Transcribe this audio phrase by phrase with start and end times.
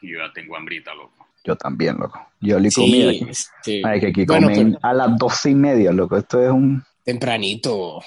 [0.00, 1.26] Y yo ya tengo hambrita, loco.
[1.44, 2.20] Yo también, loco.
[2.40, 3.20] Yo le comí.
[3.62, 6.16] Sí, Ay, que aquí comen a las doce y media, loco.
[6.16, 6.82] Esto es un...
[7.04, 8.02] Tempranito.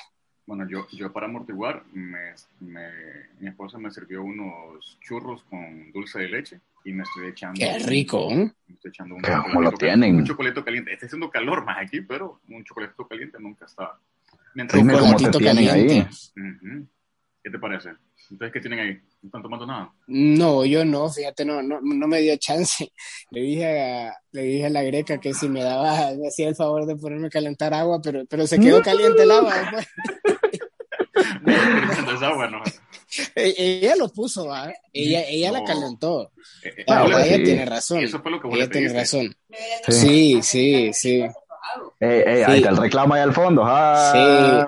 [0.46, 6.30] Bueno, yo, yo para amortiguar, me, mi esposa me sirvió unos churros con dulce de
[6.30, 7.60] leche y me estoy echando.
[7.60, 8.30] ¡Qué rico!
[8.30, 10.16] me estoy echando un ¿Cómo lo tienen?
[10.18, 10.94] Un chocolate caliente.
[10.94, 13.98] Está haciendo calor más aquí, pero un chocolate caliente nunca está.
[14.54, 16.08] Mientras Dime cómo te tienen ahí.
[17.44, 17.90] ¿Qué te parece?
[18.32, 18.94] Entonces, ¿qué tienen ahí?
[19.22, 19.92] ¿No están tomando nada?
[20.08, 22.94] No, yo no, fíjate, no, no, no me dio chance.
[23.32, 26.56] Le dije, a, le dije a la greca que si me daba, me hacía el
[26.56, 29.56] favor de ponerme a calentar agua, pero, pero se quedó caliente el agua.
[31.42, 31.52] no,
[32.26, 32.64] agua, no.
[33.36, 34.50] E, ella lo puso,
[34.94, 36.32] ella, ella la calentó.
[36.64, 38.00] Eh, eh, ella tiene razón.
[38.00, 39.36] Eso fue lo que ella tiene razón.
[39.90, 41.24] Sí, sí, sí.
[42.00, 43.64] Ey, Ahí está el reclamo ahí al fondo.
[43.66, 44.68] Ah.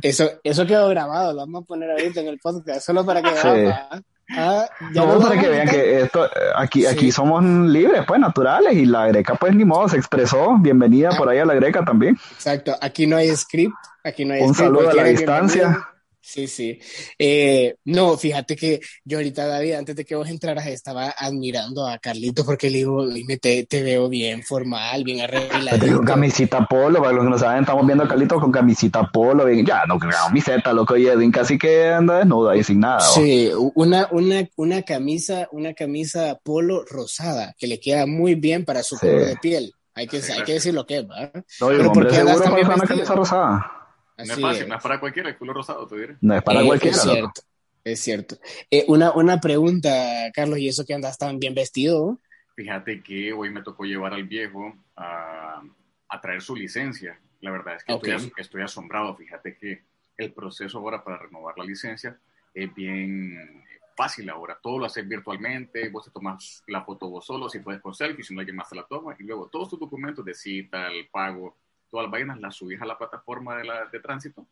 [0.00, 3.22] Sí, eso, eso quedó grabado, lo vamos a poner ahorita en el podcast, solo para
[3.22, 4.04] que vean.
[4.30, 9.06] Ah, no, para que vean que esto, aquí, aquí somos libres, pues, naturales, y la
[9.06, 10.56] greca, pues, ni modo, se expresó.
[10.58, 12.18] Bienvenida por ahí a la greca también.
[12.32, 15.88] Exacto, aquí no hay script, aquí no hay Un saludo a la distancia.
[16.26, 16.76] Sí, sí.
[17.20, 21.98] Eh, no, fíjate que yo ahorita, David, antes de que vos entraras, estaba admirando a
[21.98, 25.86] Carlito porque le digo, dime, te, te veo bien formal, bien arreglado.
[25.96, 29.44] Con camisita polo, para los que no saben, estamos viendo a Carlito con camisita polo,
[29.44, 32.98] bien, ya, no, camiseta, loco, y Edwin casi que anda desnudo ahí sin nada.
[32.98, 38.82] Sí, una, una, una camisa, una camisa polo rosada, que le queda muy bien para
[38.82, 39.72] su color de piel.
[39.94, 41.30] Hay que, hay que decir lo que es, ¿va?
[41.60, 43.75] No, Pero ¿por qué andas también una camisa rosada?
[44.16, 46.16] No es fácil, no es para cualquiera, el culo rosado, te diré.
[46.20, 46.96] No es para eh, cualquiera.
[46.96, 47.40] Es cierto,
[47.84, 48.36] es cierto.
[48.70, 52.20] Eh, una, una pregunta, Carlos, ¿y eso que andas tan bien vestido?
[52.54, 55.62] Fíjate que hoy me tocó llevar al viejo a,
[56.08, 57.20] a traer su licencia.
[57.40, 59.14] La verdad es que estoy, estoy, asombrado.
[59.14, 59.82] Fíjate que
[60.16, 62.18] el proceso ahora para renovar la licencia
[62.54, 63.64] es bien
[63.96, 64.58] fácil ahora.
[64.62, 68.22] Todo lo haces virtualmente, vos te tomas la foto vos solo, si puedes con selfie,
[68.22, 71.08] si no alguien más te la toma, y luego todos tus documentos de cita, el
[71.08, 71.56] pago,
[71.90, 74.46] todas las vainas, las subís a la plataforma de, la, de tránsito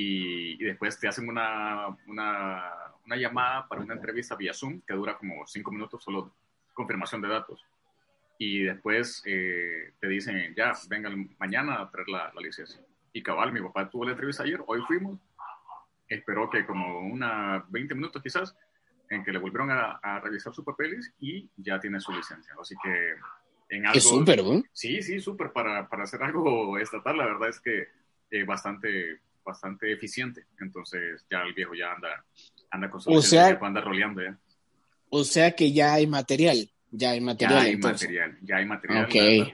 [0.00, 2.72] y, después te hacen una, una,
[3.04, 6.32] una, llamada para una entrevista vía Zoom que dura como cinco minutos, solo
[6.72, 7.64] confirmación de datos.
[8.38, 12.80] Y después eh, te dicen, ya, vengan mañana a traer la, la, licencia.
[13.12, 15.18] Y cabal, mi papá tuvo la entrevista ayer, hoy fuimos,
[16.08, 18.56] esperó que como una 20 minutos quizás,
[19.10, 22.54] en que le volvieron a, a revisar sus papeles y ya tiene su licencia.
[22.60, 23.14] Así que
[23.68, 24.62] es súper, ¿no?
[24.72, 25.52] Sí, sí, súper.
[25.52, 27.88] Para, para, hacer algo estatal, la verdad es que
[28.30, 30.46] eh, bastante, bastante eficiente.
[30.60, 32.24] Entonces ya el viejo ya anda,
[32.70, 34.38] anda con su o sea, anda roleando ya.
[35.10, 36.70] O sea que ya hay material.
[36.90, 37.60] Ya hay material.
[37.60, 39.04] Ya hay material, ya hay material.
[39.04, 39.52] Okay.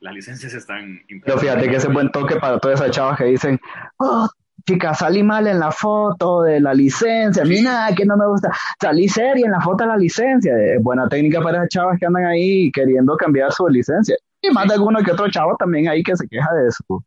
[0.00, 3.60] Las licencias están Pero fíjate que ese buen toque para todas esas chavas que dicen,
[3.98, 4.28] oh,
[4.66, 8.26] chica, salí mal en la foto de la licencia, a mí nada que no me
[8.26, 8.50] gusta,
[8.80, 12.06] salí seria en la foto de la licencia, es buena técnica para esas chavas que
[12.06, 14.16] andan ahí queriendo cambiar su licencia.
[14.42, 17.04] Y más de alguno que otro chavo también ahí que se queja de su,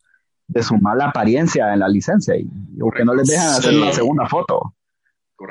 [0.48, 2.48] de su mala apariencia en la licencia y,
[2.82, 4.76] o que no les dejan hacer la segunda foto.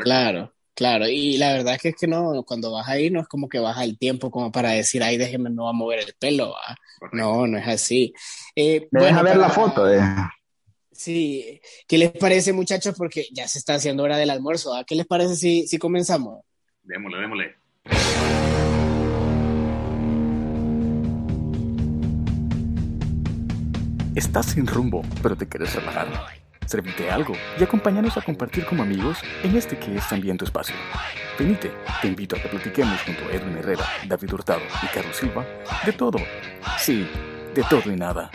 [0.04, 3.28] Claro, claro, y la verdad es que es que no, cuando vas ahí no es
[3.28, 6.14] como que baja el tiempo como para decir, ay, déjeme, no va a mover el
[6.18, 6.54] pelo,
[7.12, 8.14] no, no es así.
[8.54, 9.90] Eh, Me deja ver la foto.
[9.92, 10.00] Eh.
[11.02, 12.94] Sí, ¿qué les parece muchachos?
[12.96, 14.72] Porque ya se está haciendo hora del almuerzo.
[14.72, 16.44] ¿A qué les parece si, si comenzamos?
[16.84, 17.56] Démosle, démosle.
[24.14, 26.06] Estás sin rumbo, pero te quieres relajar.
[26.66, 30.76] Servite algo y acompáñanos a compartir como amigos en este que es también tu espacio.
[31.36, 35.44] Venite, te invito a que platiquemos junto a Edwin Herrera, David Hurtado y Carlos Silva
[35.84, 36.18] de todo.
[36.78, 37.08] Sí,
[37.56, 38.30] de todo y nada.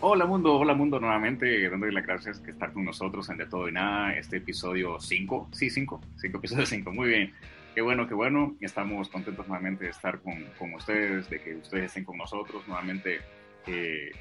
[0.00, 1.00] Hola mundo, hola mundo.
[1.00, 5.00] Nuevamente, dándole las gracias que estar con nosotros en De Todo y Nada, este episodio
[5.00, 7.34] 5, sí, 5, 5 episodios 5, muy bien,
[7.74, 11.86] qué bueno, qué bueno, estamos contentos nuevamente de estar con, con ustedes, de que ustedes
[11.86, 13.18] estén con nosotros, nuevamente
[13.66, 14.12] eh,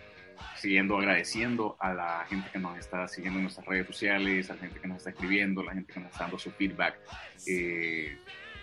[0.56, 4.60] siguiendo agradeciendo a la gente que nos está siguiendo en nuestras redes sociales, a la
[4.60, 6.96] gente que nos está escribiendo, a la gente que nos está dando su feedback.
[7.46, 8.18] Eh,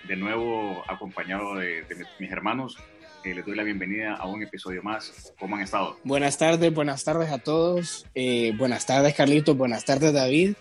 [0.07, 1.85] de nuevo, acompañado de,
[2.19, 2.77] mis hermanos,
[3.25, 5.33] eh, les doy la bienvenida a un episodio más.
[5.39, 5.99] ¿Cómo han estado?
[6.05, 8.07] Buenas tardes, buenas tardes a todos.
[8.15, 9.57] Eh, buenas tardes, Carlitos.
[9.57, 10.55] Buenas tardes, David.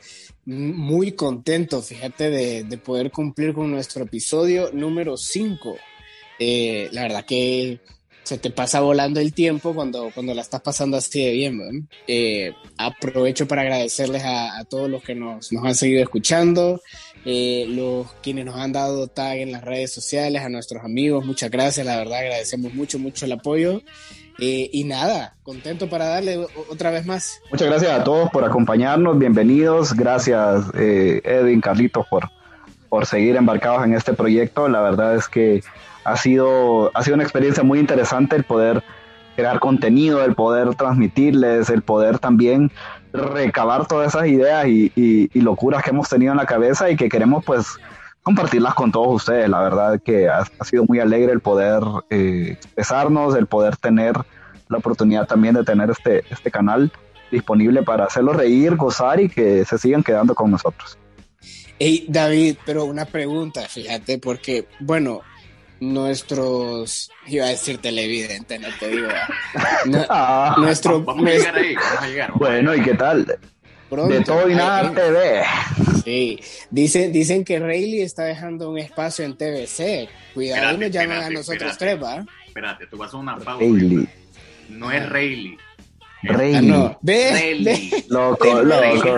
[0.45, 5.77] Muy contento, fíjate, de, de poder cumplir con nuestro episodio número 5.
[6.39, 7.79] la verdad que
[8.23, 11.87] se te pasa volando el tiempo cuando, cuando la estás pasando así de bien.
[12.07, 16.81] Eh, aprovecho para agradecerles a, todos los que nos, han seguido escuchando,
[17.25, 21.51] eh, los quienes nos han dado tag en las redes sociales, a nuestros amigos, muchas
[21.51, 23.81] gracias, la verdad agradecemos mucho, mucho el apoyo.
[24.39, 27.39] Eh, y nada, contento para darle otra vez más.
[27.51, 32.29] Muchas gracias a todos por acompañarnos, bienvenidos, gracias eh, Edwin, Carlitos por,
[32.89, 34.67] por seguir embarcados en este proyecto.
[34.67, 35.63] La verdad es que
[36.03, 38.83] ha sido, ha sido una experiencia muy interesante el poder
[39.35, 42.71] crear contenido, el poder transmitirles, el poder también
[43.11, 47.43] recabar todas esas ideas y, locuras que hemos tenido en la cabeza y que queremos
[47.45, 47.77] pues
[48.21, 49.49] compartirlas con todos ustedes.
[49.49, 54.15] La verdad que ha, sido muy alegre el poder eh, expresarnos, el poder tener
[54.69, 56.91] la oportunidad también de tener este, este canal
[57.31, 60.97] disponible para hacerlos reír, gozar y que se sigan quedando con nosotros.
[61.79, 65.21] Hey David, pero una pregunta, fíjate, porque bueno,
[65.91, 69.07] nuestros, iba a decir televidente, no te digo.
[70.09, 70.55] Ah.
[70.57, 72.31] nuestro, vamos a llegar ahí, vamos a llegar.
[72.35, 73.25] bueno, ¿y qué tal?
[73.95, 75.43] de todo y nada TV.
[76.03, 76.39] Sí,
[76.71, 80.09] dicen, dicen que Rayleigh está dejando un espacio en TVC.
[80.33, 82.25] Cuidado, nos llaman a nosotros tres, ¿va?
[82.47, 83.65] Espérate, tú vas a una pausa.
[84.69, 85.57] No es Rayleigh,
[86.23, 86.55] Rey.
[86.55, 86.97] Ah, no.
[87.01, 89.17] Ve, Loco, loco.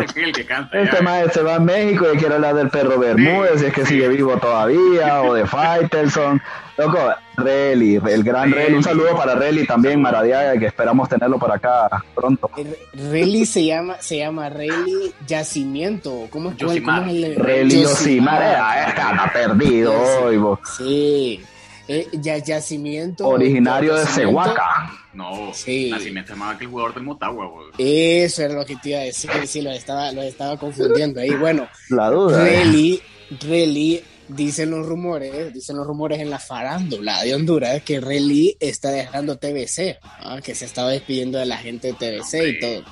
[0.74, 3.86] El tema se va a México y quiero hablar del perro Bermúdez, si es que
[3.86, 6.42] sigue vivo todavía, o de Faitelson.
[6.78, 6.98] Loco,
[7.38, 8.76] Relly, el gran Relly.
[8.76, 12.50] Un saludo para Relly también, Maradiaga, que esperamos tenerlo por acá pronto.
[12.94, 16.28] Relly se llama, se llama Relly Yacimiento.
[16.30, 18.88] ¿Cómo es, ¿cómo es el Relly Yosimar?
[18.90, 19.94] Está perdido
[20.24, 20.38] hoy,
[20.78, 21.42] Sí.
[21.88, 23.28] Eh, ya, yacimiento.
[23.28, 24.92] Originario de Cehuaca.
[25.14, 25.90] No, sí.
[25.92, 27.50] Nacimiento es más que el jugador del Motagua.
[27.78, 29.30] Eso era lo que te iba a decir.
[29.46, 31.30] Sí, lo estaba, lo estaba confundiendo ahí.
[31.36, 32.44] Bueno, la duda.
[32.44, 33.02] Relly,
[33.40, 38.90] Relly, dicen los rumores, dicen los rumores en la farándula de Honduras que Relly está
[38.90, 40.00] dejando TBC,
[40.44, 42.84] que se estaba despidiendo de la gente de TBC y todo.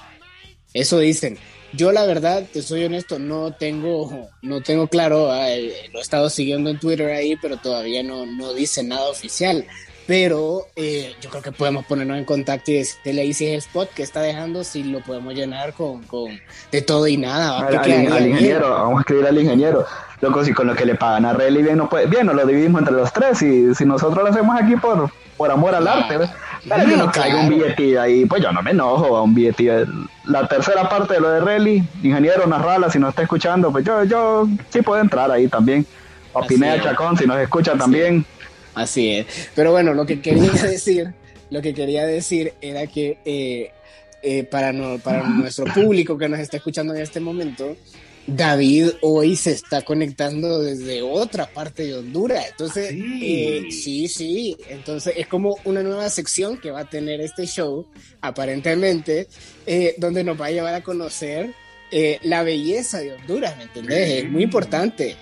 [0.74, 1.38] Eso dicen.
[1.76, 6.02] Yo la verdad, te soy honesto, no tengo, no tengo claro, ah, eh, lo he
[6.02, 9.66] estado siguiendo en Twitter ahí, pero todavía no, no dice nada oficial.
[10.06, 13.58] Pero eh, yo creo que podemos ponernos en contacto y decirle ahí si es el
[13.60, 16.40] spot que está dejando, si lo podemos llenar con, con
[16.72, 17.60] de todo y nada.
[17.60, 19.86] Al, ingeniero, vamos a escribir al ingeniero.
[20.20, 22.46] Loco, si con lo que le pagan a Relly bien, no puede, bien, nos lo
[22.46, 26.20] dividimos entre los tres y si nosotros lo hacemos aquí por, por amor al arte,
[26.68, 29.86] pero yo no caigo un billetillo ahí, pues yo no me enojo a un billetillo.
[30.26, 34.04] La tercera parte de lo de Relly, ingeniero Narrala, si nos está escuchando, pues yo,
[34.06, 35.86] yo sí puedo entrar ahí también.
[36.32, 38.26] O Pineda Chacón, si nos escucha también.
[38.74, 39.52] Así es.
[39.54, 41.14] Pero bueno, lo que quería decir,
[41.50, 43.72] lo que quería decir era que eh,
[44.24, 47.76] eh, para, no, para nuestro público que nos está escuchando en este momento,
[48.26, 52.46] David hoy se está conectando desde otra parte de Honduras.
[52.52, 53.20] Entonces, sí.
[53.22, 54.58] Eh, sí, sí.
[54.70, 57.86] Entonces es como una nueva sección que va a tener este show,
[58.22, 59.28] aparentemente,
[59.66, 61.54] eh, donde nos va a llevar a conocer
[61.92, 64.24] eh, la belleza de Honduras, ¿me entendés?
[64.24, 65.16] Es muy importante.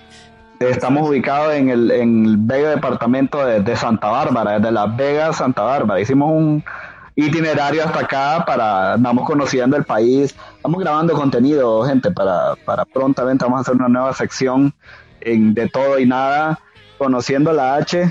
[0.60, 5.36] Estamos ubicados en el, en el bello departamento de, de Santa Bárbara, de Las Vegas,
[5.38, 6.00] Santa Bárbara.
[6.00, 6.64] Hicimos un,
[7.14, 13.44] itinerario hasta acá para, vamos conociendo el país, estamos grabando contenido, gente, para, para prontamente
[13.44, 14.74] vamos a hacer una nueva sección
[15.20, 16.58] en De Todo y Nada,
[16.98, 18.10] conociendo la H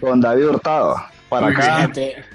[0.00, 0.96] con David Hurtado,
[1.28, 1.90] para acá,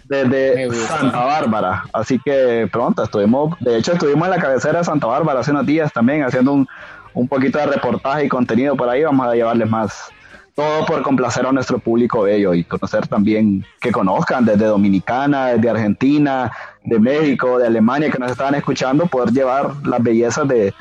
[0.06, 5.08] desde Santa Bárbara, así que pronto estuvimos, de hecho estuvimos en la cabecera de Santa
[5.08, 6.68] Bárbara hace unos días también, haciendo un,
[7.14, 10.13] un poquito de reportaje y contenido por ahí, vamos a llevarles más
[10.56, 15.70] todo por complacer a nuestro público bello y conocer también que conozcan desde Dominicana, desde
[15.70, 16.52] Argentina,
[16.84, 20.74] de México, de Alemania, que nos estaban escuchando, poder llevar las bellezas de,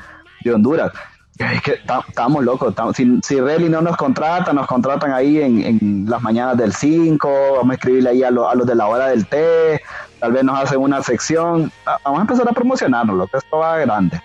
[0.45, 0.91] Honduras.
[1.39, 2.75] Es que estamos locos.
[2.95, 7.73] si, si no nos contrata, nos contratan ahí en, las mañanas del 5, vamos a
[7.75, 9.81] escribirle ahí a, a, los de la hora del té,
[10.19, 11.71] tal vez nos hacen una sección.
[12.03, 14.21] Vamos a empezar a promocionarnos, lo que esto va grande.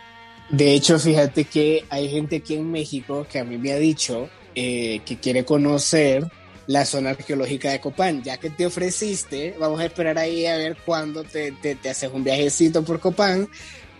[0.50, 4.28] De hecho, fíjate que hay gente aquí en México que a mí me ha dicho
[4.60, 6.26] eh, que quiere conocer
[6.66, 8.24] la zona arqueológica de Copán.
[8.24, 12.24] Ya que te ofreciste, vamos a esperar ahí a ver cuándo te, te, haces un
[12.24, 13.48] viajecito por Copán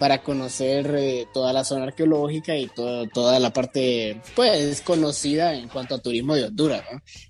[0.01, 5.95] para conocer eh, toda la zona arqueológica y toda la parte pues conocida en cuanto
[5.95, 6.83] a turismo de Honduras.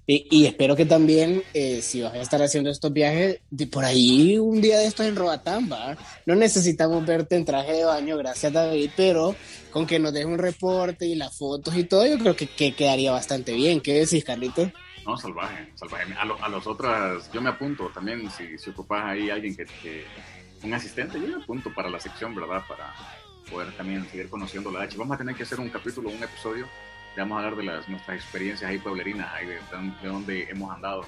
[0.06, 4.38] Y, espero que también, eh, si vas a estar haciendo estos viajes, de por ahí
[4.38, 5.68] un día de estos en Roatán,
[6.24, 9.36] No necesitamos verte en traje de baño, gracias David, pero
[9.78, 13.12] con que nos deje un reporte y las fotos y todo, yo creo que, quedaría
[13.12, 13.80] bastante bien.
[13.80, 14.72] ¿Qué decís, Carlito?
[15.06, 16.12] No, salvaje, salvaje.
[16.14, 20.04] A, los otros, yo me apunto también, si, si ocupas ahí alguien que
[20.64, 22.64] un asistente, yo punto para la sección, ¿verdad?
[22.66, 22.92] Para
[23.48, 24.98] poder también seguir conociendo la H.
[24.98, 26.66] Vamos a tener que hacer un capítulo, un episodio,
[27.16, 29.58] vamos a hablar de las, nuestras experiencias ahí pueblerinas, ahí de,
[30.02, 31.04] de donde hemos andado.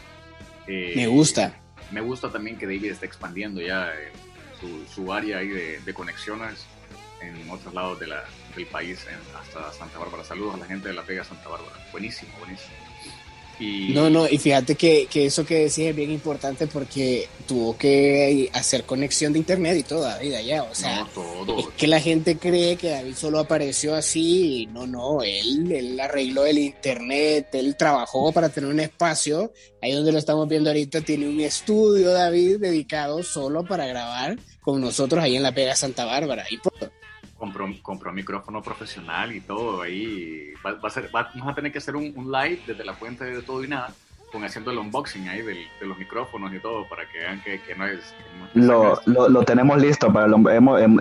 [0.68, 1.60] Eh, me gusta.
[1.90, 4.12] Me gusta también que David está expandiendo ya eh,
[4.60, 6.66] su, su, área ahí de, de conexiones
[7.20, 8.24] en otros lados de la,
[8.56, 9.06] del país,
[9.38, 10.24] hasta Santa Bárbara.
[10.24, 11.76] Saludos a la gente de La Vega Santa Bárbara.
[11.92, 12.74] Buenísimo, buenísimo.
[13.92, 18.48] No, no, y fíjate que, que, eso que decís es bien importante porque tuvo que
[18.54, 20.62] hacer conexión de internet y toda vida allá.
[20.62, 24.66] O sea, es que la gente cree que David solo apareció así.
[24.72, 29.52] no, no, él, él arregló el internet, él trabajó para tener un espacio.
[29.82, 34.80] Ahí donde lo estamos viendo ahorita, tiene un estudio, David, dedicado solo para grabar con
[34.80, 36.46] nosotros ahí en la Pega Santa Bárbara.
[36.50, 36.56] Y
[37.40, 39.82] compró, compró micrófono profesional y todo.
[39.82, 43.42] Ahí va, a ser, vamos a tener que hacer un, live desde la fuente de
[43.42, 43.88] todo y nada,
[44.30, 47.86] con haciendo el unboxing ahí de los micrófonos y todo, para que vean que, no
[47.86, 48.14] es.
[48.54, 50.28] lo, lo, tenemos listo, para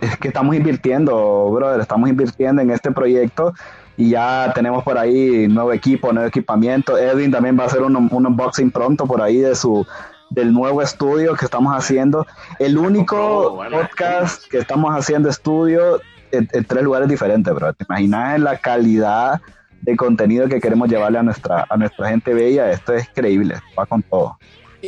[0.02, 3.54] es que estamos invirtiendo, brother, estamos invirtiendo en este proyecto
[3.98, 6.98] y ya tenemos por ahí nuevo equipo, nuevo equipamiento.
[6.98, 9.86] Edwin también va a hacer un, un unboxing pronto por ahí de su
[10.30, 12.26] del nuevo estudio que estamos haciendo.
[12.60, 16.00] El único podcast que estamos haciendo estudio
[16.32, 17.74] en, tres lugares diferentes, bro.
[17.74, 19.42] ¿Te imaginas la calidad
[19.82, 22.72] de contenido que queremos llevarle a nuestra, a nuestra gente bella?
[22.72, 24.38] Esto es creíble, va con todo.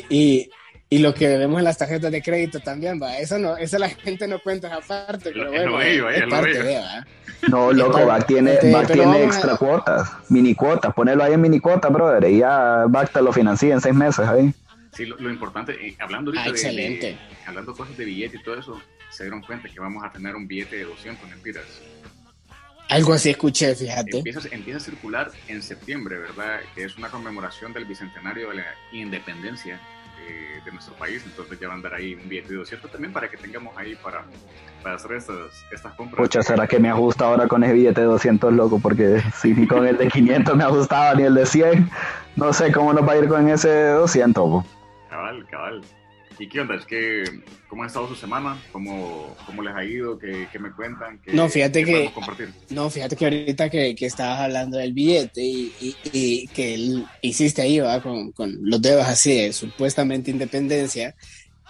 [0.09, 0.49] Y,
[0.89, 3.17] y lo que vemos en las tarjetas de crédito también, va.
[3.17, 7.05] Eso no, eso la gente no cuenta aparte, pero bueno, es, parte de, ¿va?
[7.47, 11.91] No, loco, va tiene, va tiene extra cuotas, mini cuotas, ponelo ahí en mini cuotas,
[11.91, 14.53] brother, y ya va te lo financia en seis meses ahí.
[14.93, 17.07] Sí, lo, importante, eh, hablando ahorita ah, excelente.
[17.07, 17.17] de,
[17.47, 20.47] hablando cosas de billete y todo eso, se dieron cuenta que vamos a tener un
[20.47, 21.65] billete de 200 mentiras.
[22.89, 24.17] Algo así escuché, fíjate.
[24.17, 26.59] Empieza, empieza, a circular en septiembre, ¿verdad?
[26.75, 29.79] Que es una conmemoración del bicentenario de la independencia
[30.27, 31.23] eh, de nuestro país.
[31.25, 33.95] Entonces ya va a andar ahí un billete de 200 también para que tengamos ahí
[33.95, 34.25] para,
[34.83, 36.21] para hacer estas, estas compras.
[36.21, 38.79] Pucha, ¿será que me ajusta ahora con ese billete de 200, loco?
[38.79, 41.89] Porque si ni con el de 500 me ajustaba ni el de 100,
[42.35, 44.65] no sé cómo nos va a ir con ese de 200.
[45.09, 45.81] Cabal, cabal.
[46.41, 46.73] ¿Y qué onda?
[46.73, 47.23] Es que,
[47.69, 48.59] ¿Cómo ha estado su semana?
[48.71, 50.17] ¿Cómo, cómo les ha ido?
[50.17, 51.19] ¿Qué, qué me cuentan?
[51.23, 52.11] ¿Qué, no, fíjate que,
[52.71, 57.79] no, fíjate que ahorita que, que estabas hablando del billete y, y, que hiciste ahí,
[57.79, 58.01] ¿va?
[58.01, 61.13] Con, con, los dedos así de supuestamente independencia,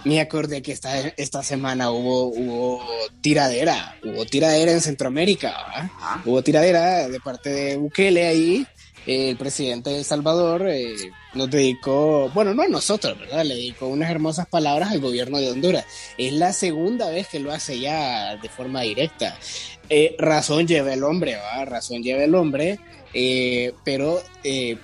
[0.06, 2.82] me acordé que esta, esta semana hubo, hubo
[3.20, 6.22] tiradera, hubo tiradera en Centroamérica, ¿va?
[6.24, 8.66] Hubo tiradera de parte de Bukele ahí
[9.06, 10.94] el presidente de El Salvador eh,
[11.34, 13.44] nos dedicó, bueno, no a nosotros, ¿verdad?
[13.46, 15.86] Le dedicó unas hermosas palabras al gobierno de Honduras.
[16.18, 19.38] Es la segunda vez que lo hace ya de forma directa.
[19.90, 21.66] Eh, razón lleva el hombre, ¿va?
[21.66, 22.80] Razón lleva el hombre.
[23.14, 24.22] Eh, pero,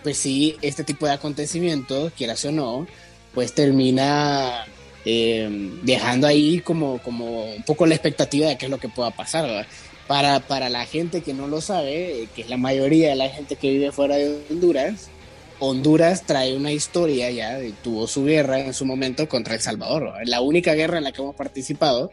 [0.04, 2.88] pues sí, este tipo de acontecimientos, quieras o no,
[3.34, 4.66] pues termina
[5.84, 9.46] dejando ahí como, como un poco la expectativa de qué es lo que pueda pasar,
[9.46, 9.68] ¿verdad?
[10.08, 13.58] Para, para la gente que no lo sabe, que es la mayoría de la gente
[13.58, 15.10] que vive fuera de Honduras,
[15.60, 20.42] Honduras trae una historia ya, tuvo su guerra en su momento contra El Salvador, la
[20.42, 22.12] única guerra en la que hemos participado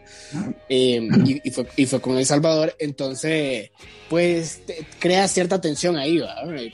[0.69, 1.07] eh,
[1.45, 3.71] y, fue, y, fue, con El Salvador, entonces
[4.09, 4.63] pues
[4.99, 6.23] crea cierta tensión ahí,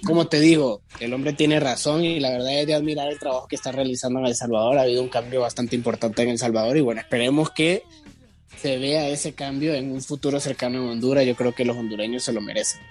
[0.04, 3.48] como te digo, el hombre tiene razón y la verdad es de admirar el trabajo
[3.48, 6.76] que está realizando en El Salvador, ha habido un cambio bastante importante en El Salvador
[6.76, 7.82] y bueno, esperemos que
[8.60, 12.22] se vea ese cambio en un futuro cercano en Honduras, yo creo que los hondureños
[12.22, 12.82] se lo merecen.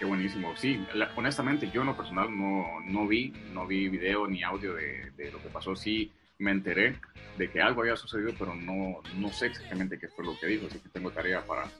[0.00, 0.52] Qué buenísimo.
[0.56, 0.84] Sí,
[1.14, 5.30] honestamente yo en lo personal no, no vi, no vi video ni audio de, de,
[5.30, 5.76] lo que pasó.
[5.76, 6.96] Sí me enteré
[7.38, 10.66] de que algo había sucedido, pero no, no sé exactamente qué fue lo que dijo,
[10.66, 11.70] así que tengo tarea para,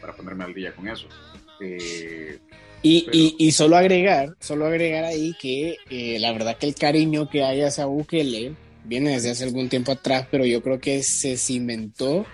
[0.00, 1.08] para ponerme al día con eso.
[1.60, 2.38] Eh,
[2.82, 7.28] y, y, y, solo agregar, solo agregar ahí que eh, la verdad que el cariño
[7.28, 11.36] que hay hacia Bukele viene desde hace algún tiempo atrás, pero yo creo que se
[11.36, 12.24] cimentó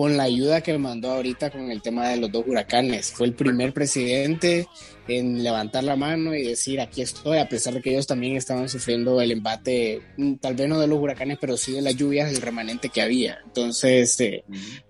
[0.00, 3.12] con la ayuda que mandó ahorita con el tema de los dos huracanes.
[3.12, 4.66] Fue el primer presidente
[5.06, 8.70] en levantar la mano y decir aquí estoy, a pesar de que ellos también estaban
[8.70, 12.32] sufriendo el embate, mm, tal vez no de los huracanes, pero sí de las lluvias,
[12.32, 13.40] del remanente que había.
[13.44, 14.42] Entonces, eh,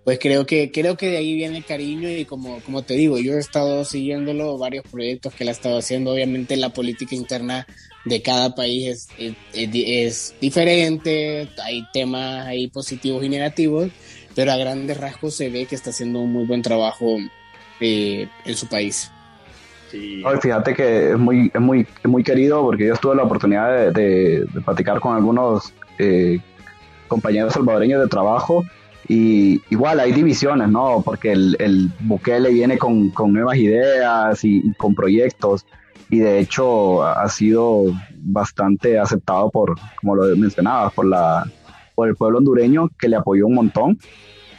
[0.05, 3.19] pues creo que, creo que de ahí viene el cariño y como, como te digo,
[3.19, 7.67] yo he estado siguiéndolo, varios proyectos que él ha estado haciendo, obviamente la política interna
[8.05, 13.91] de cada país es, es diferente, hay temas ahí positivos y negativos,
[14.35, 17.17] pero a grandes rasgos se ve que está haciendo un muy buen trabajo
[17.79, 19.11] eh, en su país.
[19.89, 20.23] Sí.
[20.41, 25.01] fíjate que es muy, es muy, muy querido porque yo tuve la oportunidad de, platicar
[25.01, 26.39] con algunos eh,
[27.09, 28.63] compañeros salvadoreños de trabajo
[29.09, 31.01] y igual hay divisiones, ¿no?
[31.03, 35.65] Porque el, el Bukele viene con, con nuevas ideas y, y, con proyectos
[36.09, 37.85] y de hecho ha sido
[38.15, 41.45] bastante aceptado por, como lo mencionabas, por la
[41.95, 43.99] por el pueblo hondureño que le apoyó un montón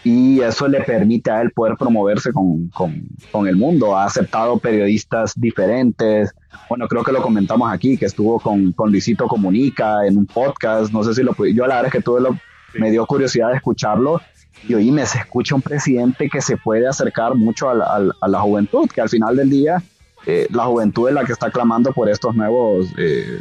[0.04, 3.96] y eso le permite a él poder promoverse con, con, con, el mundo.
[3.96, 6.34] Ha aceptado periodistas diferentes.
[6.68, 10.92] Bueno, creo que lo comentamos aquí, que estuvo con, con Luisito Comunica en un podcast.
[10.92, 12.30] No sé si lo Yo la verdad es que tuve la,
[12.74, 14.20] me dio curiosidad de escucharlo
[14.66, 17.98] y oíme, se escucha un presidente que se puede acercar mucho a
[18.28, 19.82] la, juventud, que al final del día
[20.26, 23.40] eh, la juventud es la que está clamando por estos nuevos eh,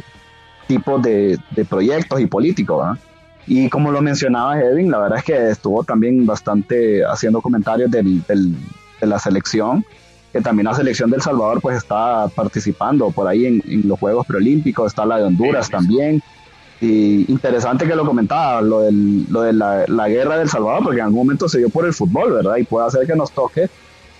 [0.66, 2.98] tipos de, proyectos y políticos.
[3.46, 8.22] Y como lo mencionaba Edwin, la verdad es que estuvo también bastante haciendo comentarios del,
[8.26, 9.84] de la selección,
[10.32, 14.92] que también la selección del Salvador pues está participando por ahí en, los Juegos Preolímpicos,
[14.92, 16.22] está la de Honduras también.
[16.80, 20.98] Y interesante que lo comentaba, lo, del, lo de la, la, guerra del Salvador, porque
[20.98, 22.56] en algún momento se dio por el fútbol, ¿verdad?
[22.56, 23.68] Y puede hacer que nos toque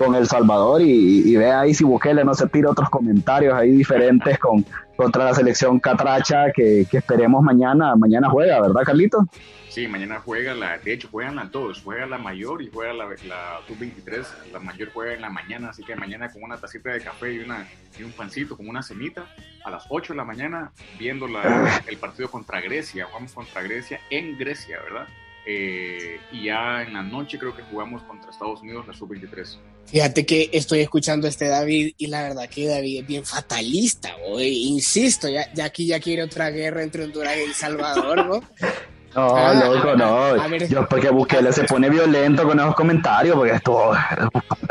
[0.02, 3.70] con El Salvador y, y vea ahí si Bukele no se tira otros comentarios ahí
[3.70, 4.64] diferentes con,
[4.96, 9.26] contra la selección catracha que, esperemos mañana, mañana juega, ¿verdad, Carlito?
[9.68, 13.04] Sí, mañana juega la, de hecho juegan las dos, juega la mayor y juega la,
[13.06, 17.00] la sub-23, la mayor juega en la mañana, así que mañana con una tacita de
[17.00, 17.66] café y, una,
[17.98, 19.26] y un pancito, con una cenita,
[19.64, 24.00] a las 8 de la mañana, viendo la, el partido contra Grecia, jugamos contra Grecia
[24.10, 25.06] en Grecia, ¿verdad?
[25.44, 29.58] Eh, y ya en la noche creo que jugamos contra Estados Unidos la sub-23.
[29.86, 34.10] Fíjate que estoy escuchando a este David y la verdad que David es bien fatalista,
[34.40, 38.40] insisto, ya, ya aquí ya quiere otra guerra entre Honduras y El Salvador, ¿no?
[39.14, 40.58] No, ah, loco, no.
[40.68, 43.92] Yo porque Bukele se pone violento con esos comentarios, porque esto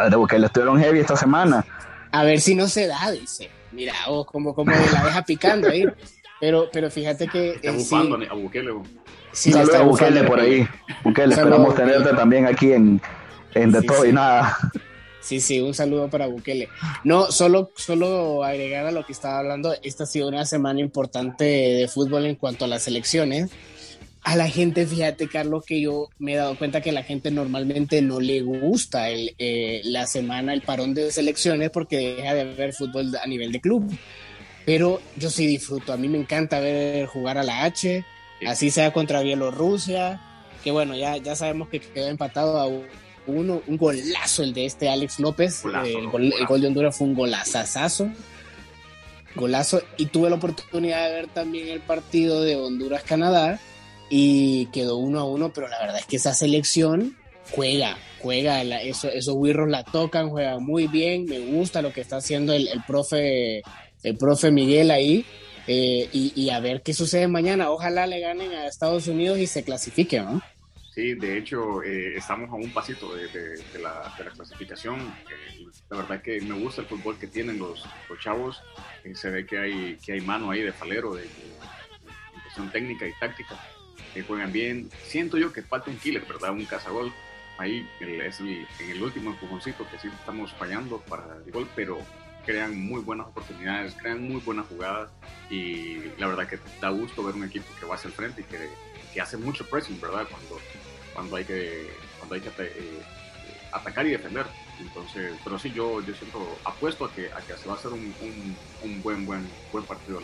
[0.09, 1.63] de Bukele estuvieron heavy esta semana.
[2.11, 3.51] A ver si no se da, dice.
[3.71, 5.85] Mira, o como, como la deja picando ahí.
[6.41, 7.59] Pero, pero fíjate que.
[7.61, 8.71] Está eh, a Bukele.
[9.31, 10.67] Sí, Saludos a Bukele por ahí.
[11.03, 13.01] Bukele, esperamos tenerte también aquí en,
[13.53, 14.57] en De Todo y Nada.
[15.21, 16.67] Sí, sí, un saludo para Bukele.
[17.03, 21.43] No, solo, solo agregar a lo que estaba hablando, esta ha sido una semana importante
[21.43, 23.51] de fútbol en cuanto a las elecciones
[24.23, 27.31] a la gente, fíjate, Carlos, que yo me he dado cuenta que a la gente
[27.31, 32.43] normalmente no le gusta el, eh, la semana, el parón de selecciones, porque deja de
[32.43, 33.91] ver fútbol a nivel de club.
[34.63, 38.05] Pero yo sí disfruto, a mí me encanta ver jugar a la H,
[38.47, 40.21] así sea contra Bielorrusia,
[40.63, 42.67] que bueno, ya, ya sabemos que quedó empatado a
[43.27, 47.07] uno, un golazo el de este Alex López, el, gol, el, gol, de Honduras fue
[47.07, 48.09] un golazazazo,
[49.35, 53.59] golazo, y tuve la oportunidad de ver también el partido de Honduras-Canadá,
[54.09, 57.17] y quedó uno a uno, pero la verdad es que esa selección
[57.51, 62.17] juega, juega, eso, esos wirros la tocan, juega muy bien, me gusta lo que está
[62.17, 63.61] haciendo el, el profe,
[64.03, 65.25] el profe Miguel ahí,
[65.67, 69.63] eh, y, a ver qué sucede mañana, ojalá le ganen a Estados Unidos y se
[69.63, 70.41] clasifiquen, ¿no?
[70.93, 73.29] Sí, de hecho, eh, estamos a un pasito de,
[73.79, 74.99] la, clasificación.
[74.99, 78.61] Eh, la verdad es que me gusta el fútbol que tienen los, los chavos.
[79.13, 81.29] se ve que hay, que hay mano ahí de falero, de, de,
[82.43, 83.57] cuestión técnica y táctica
[84.13, 84.89] que juegan bien.
[85.03, 86.51] Siento yo que falta un killer, ¿verdad?
[86.51, 87.13] Un cazagol.
[87.57, 91.99] Ahí es el, en el último empujoncito que sí estamos fallando para el gol, pero
[92.45, 95.09] crean muy buenas oportunidades, crean muy buenas jugadas
[95.49, 98.43] y la verdad que da gusto ver un equipo que va hacia el frente y
[98.45, 98.69] que,
[99.13, 100.25] que hace mucho pressing, ¿verdad?
[100.29, 100.59] Cuando,
[101.13, 103.01] cuando hay que, cuando hay que eh,
[103.71, 104.45] atacar y defender.
[104.79, 107.91] Entonces, pero sí, yo, yo siento, apuesto a que, a que se va a hacer
[107.91, 108.13] un,
[108.83, 110.19] un, buen, buen, buen partido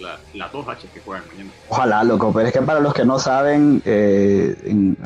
[0.00, 1.50] la, las dos H que juegan mañana.
[1.68, 4.56] Ojalá, loco, pero es que para los que no saben, eh,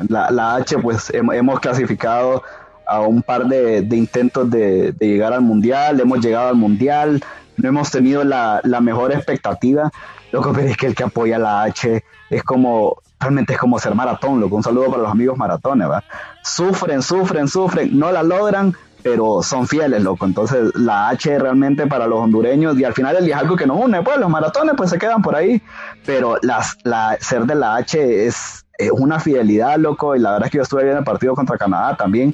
[0.07, 2.43] la, H, pues hemos clasificado
[2.89, 7.23] a un par de, intentos de, llegar al mundial, hemos llegado al mundial,
[7.57, 9.91] no hemos tenido la, mejor expectativa.
[10.31, 13.95] Loco, pero es que el que apoya la H es como, realmente es como ser
[13.95, 14.55] maratón, loco.
[14.55, 16.03] Un saludo para los amigos maratones, ¿va?
[16.43, 20.25] Sufren, sufren, sufren, no la logran, pero son fieles, loco.
[20.25, 23.65] Entonces, la H realmente para los hondureños, y al final el día es algo que
[23.65, 25.61] nos une, pues los maratones pues se quedan por ahí,
[26.05, 30.51] pero las, la, ser de la H es, una fidelidad, loco, y la verdad es
[30.51, 32.33] que yo estuve viendo el partido contra Canadá también.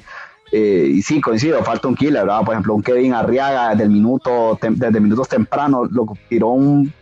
[0.52, 2.44] Eh, y sí, coincido, falta un killer, ¿verdad?
[2.44, 6.94] Por ejemplo, un Kevin Arriaga desde, el minuto, desde minutos tempranos, lo tiró un,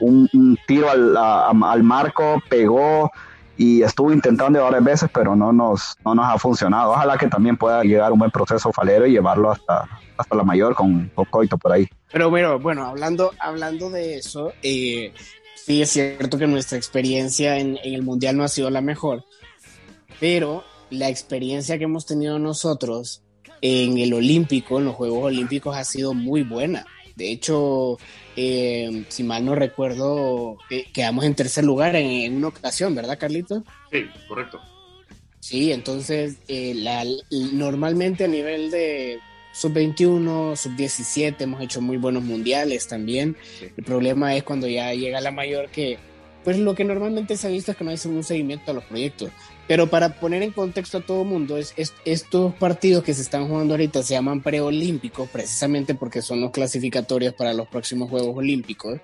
[0.00, 3.10] un, tiro al, al marco, pegó,
[3.56, 6.92] y estuvo intentando varias veces, pero no nos, no nos ha funcionado.
[6.92, 10.74] Ojalá que también pueda llegar un buen proceso falero y llevarlo hasta, hasta la mayor
[10.74, 11.88] con, Coito por ahí.
[12.12, 15.14] Pero bueno, bueno hablando, hablando de eso, eh,
[15.54, 19.24] sí es cierto que nuestra experiencia en, en el Mundial no ha sido la mejor,
[20.20, 23.22] pero la experiencia que hemos tenido nosotros
[23.60, 26.86] en el Olímpico, en los Juegos Olímpicos, ha sido muy buena.
[27.16, 27.98] De hecho,
[28.36, 33.64] eh, si mal no recuerdo, eh, quedamos en tercer lugar en, una ocasión, ¿verdad, Carlito?
[33.90, 34.60] Sí, correcto.
[35.40, 36.74] Sí, entonces eh,
[37.52, 39.18] normalmente a nivel de
[39.52, 43.36] sub-21, sub-17 hemos hecho muy buenos mundiales también.
[43.76, 45.98] El problema es cuando ya llega la mayor que,
[46.44, 48.84] pues lo que normalmente se ha visto es que no hay un seguimiento a los
[48.84, 49.30] proyectos.
[49.68, 51.74] Pero para poner en contexto a todo el mundo, es,
[52.04, 57.34] estos partidos que se están jugando ahorita se llaman preolímpicos precisamente porque son los clasificatorios
[57.34, 59.00] para los próximos Juegos Olímpicos.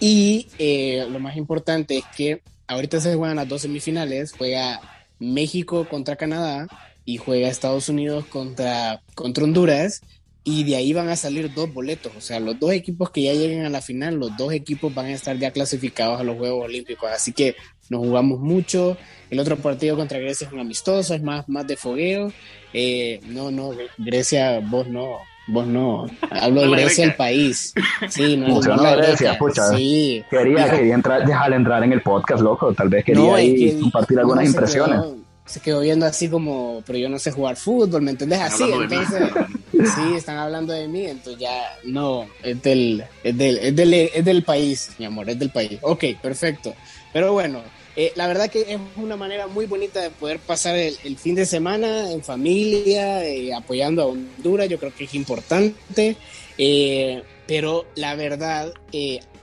[0.00, 4.80] Y eh, lo más importante es que ahorita se juegan las dos semifinales, juega
[5.18, 6.66] México contra Canadá
[7.04, 10.02] y juega Estados Unidos contra, contra Honduras
[10.44, 12.12] y de ahí van a salir dos boletos.
[12.16, 15.06] O sea, los dos equipos que ya lleguen a la final, los dos equipos van
[15.06, 17.10] a estar ya clasificados a los Juegos Olímpicos.
[17.10, 17.54] Así que
[17.88, 18.96] nos jugamos mucho.
[19.30, 22.32] El otro partido contra Grecia es un amistoso, es más, más de fogueo.
[22.72, 25.18] Eh, no, no, Grecia, vos no,
[25.48, 26.06] vos no.
[26.30, 27.74] Hablo de Grecia, el país.
[28.08, 29.68] Sí, no, no, no Grecia, pucha.
[29.68, 30.22] Sí.
[30.30, 32.72] Quería, quería entrar, dejarle entrar en el podcast, loco.
[32.74, 37.32] Tal vez quería compartir algunas impresiones se quedó viendo así como, pero yo no sé
[37.32, 38.40] jugar fútbol, ¿me entendés?
[38.40, 39.30] Así, entonces,
[39.72, 44.24] sí, están hablando de mí, entonces ya, no, es del, es del, es del, es
[44.24, 45.78] del país, mi amor, es del país.
[45.82, 46.74] Ok, perfecto.
[47.12, 47.62] Pero bueno,
[47.96, 51.46] eh, la verdad que es una manera muy bonita de poder pasar el, fin de
[51.46, 56.16] semana en familia, eh, apoyando a Honduras, yo creo que es importante,
[56.56, 58.72] eh, pero la verdad,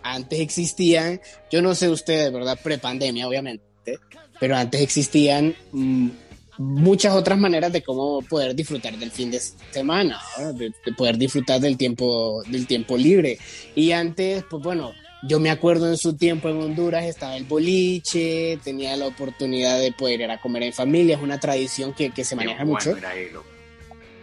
[0.02, 2.60] antes existían, yo no sé ustedes, ¿verdad?
[2.62, 3.70] Prepandemia, obviamente
[4.40, 6.08] pero antes existían mm,
[6.58, 9.40] muchas otras maneras de cómo poder disfrutar del fin de
[9.72, 10.20] semana,
[10.56, 13.38] de, poder disfrutar del tiempo, del tiempo libre.
[13.76, 18.58] Y antes, pues bueno, yo me acuerdo en su tiempo en Honduras estaba el boliche,
[18.64, 22.24] tenía la oportunidad de poder ir a comer en familia, es una tradición que, que
[22.24, 22.96] se maneja mucho.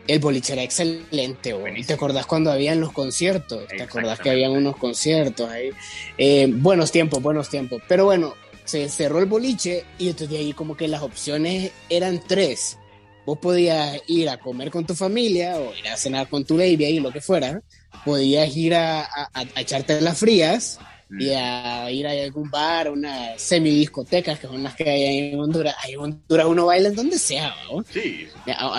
[0.07, 1.83] El boliche era excelente, güey.
[1.83, 3.67] ¿Te acordás cuando habían los conciertos?
[3.67, 5.71] ¿Te acordás que habían unos conciertos ahí?
[6.17, 7.83] Eh, buenos tiempos, buenos tiempos.
[7.89, 12.79] Pero bueno, se cerró el boliche y entonces ahí como que las opciones eran tres.
[13.25, 16.85] Vos podías ir a comer con tu familia o ir a cenar con tu baby
[16.85, 17.61] ahí, lo que fuera.
[18.05, 20.79] Podías ir a, a, echarte las frías
[21.11, 21.37] y mm.
[21.37, 25.75] a ir a algún bar, unas semidiscotecas que son las que hay en Honduras.
[25.83, 27.55] Ahí en Honduras uno baila en donde sea,
[27.93, 28.27] Sí.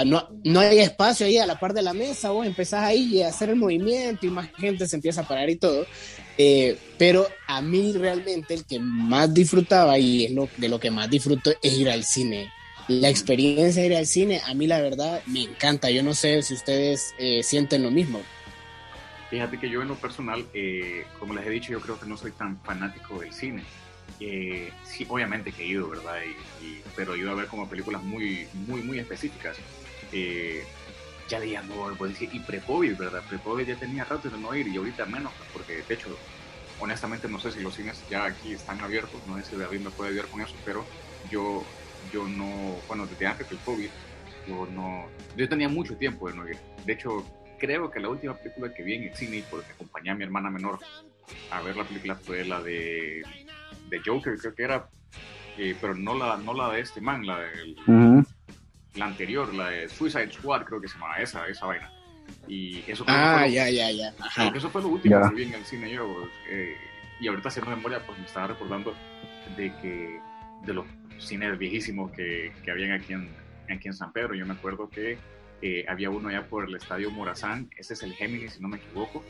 [0.06, 3.30] No, no hay espacio ahí a la par de la mesa, vos empezás ahí a
[3.30, 5.86] hacer el movimiento y más gente se empieza a parar y todo.
[6.38, 10.92] Eh, pero a mí realmente el que más disfrutaba y es lo, de lo que
[10.92, 12.52] más disfruto es ir al cine.
[12.88, 15.90] La experiencia de ir al cine, a mí la verdad me encanta.
[15.90, 18.22] Yo no sé si ustedes eh, sienten lo mismo.
[19.30, 22.16] Fíjate que yo en lo personal, eh, como les he dicho, yo creo que no
[22.16, 23.64] soy tan fanático del cine.
[24.20, 26.22] sí, obviamente que he ido, ¿verdad?
[26.62, 29.58] Y, pero he ido a ver como películas muy, muy, muy específicas
[31.28, 33.24] ya leía no, y pre-COVID, ¿verdad?
[33.28, 36.18] Pre-COVID ya tenía rato de no ir y ahorita menos, porque de hecho,
[36.80, 39.90] honestamente no sé si los cines ya aquí están abiertos, no sé si David me
[39.90, 40.86] puede ayudar con eso, pero
[41.30, 41.64] yo,
[42.14, 43.90] yo no, bueno, desde antes del COVID,
[44.48, 46.58] yo no, yo tenía mucho tiempo de no ir.
[46.86, 47.26] De hecho,
[47.58, 50.50] creo que la última película que vi en el cine, porque acompañé a mi hermana
[50.50, 50.80] menor
[51.52, 53.24] a ver la película, fue la de,
[53.90, 54.90] de Joker, creo que era,
[55.58, 57.76] eh, pero no la, no la de este man, la del
[58.96, 61.92] la anterior, la de Suicide Squad, creo que se llamaba esa, esa vaina.
[62.48, 64.14] Y eso fue, ah, ya, ya, ya.
[64.56, 66.28] eso fue lo último que vi en el cine yo.
[66.50, 66.76] Eh,
[67.20, 68.96] y ahorita haciendo memoria, pues me estaba recordando
[69.56, 70.20] de que
[70.66, 70.86] de los
[71.20, 73.30] cines viejísimos que, que habían aquí en,
[73.70, 74.36] aquí en San Pedro.
[74.36, 75.18] Yo me acuerdo que
[75.62, 78.78] eh, había uno allá por el estadio Morazán, ese es el Géminis, si no me
[78.78, 79.24] equivoco.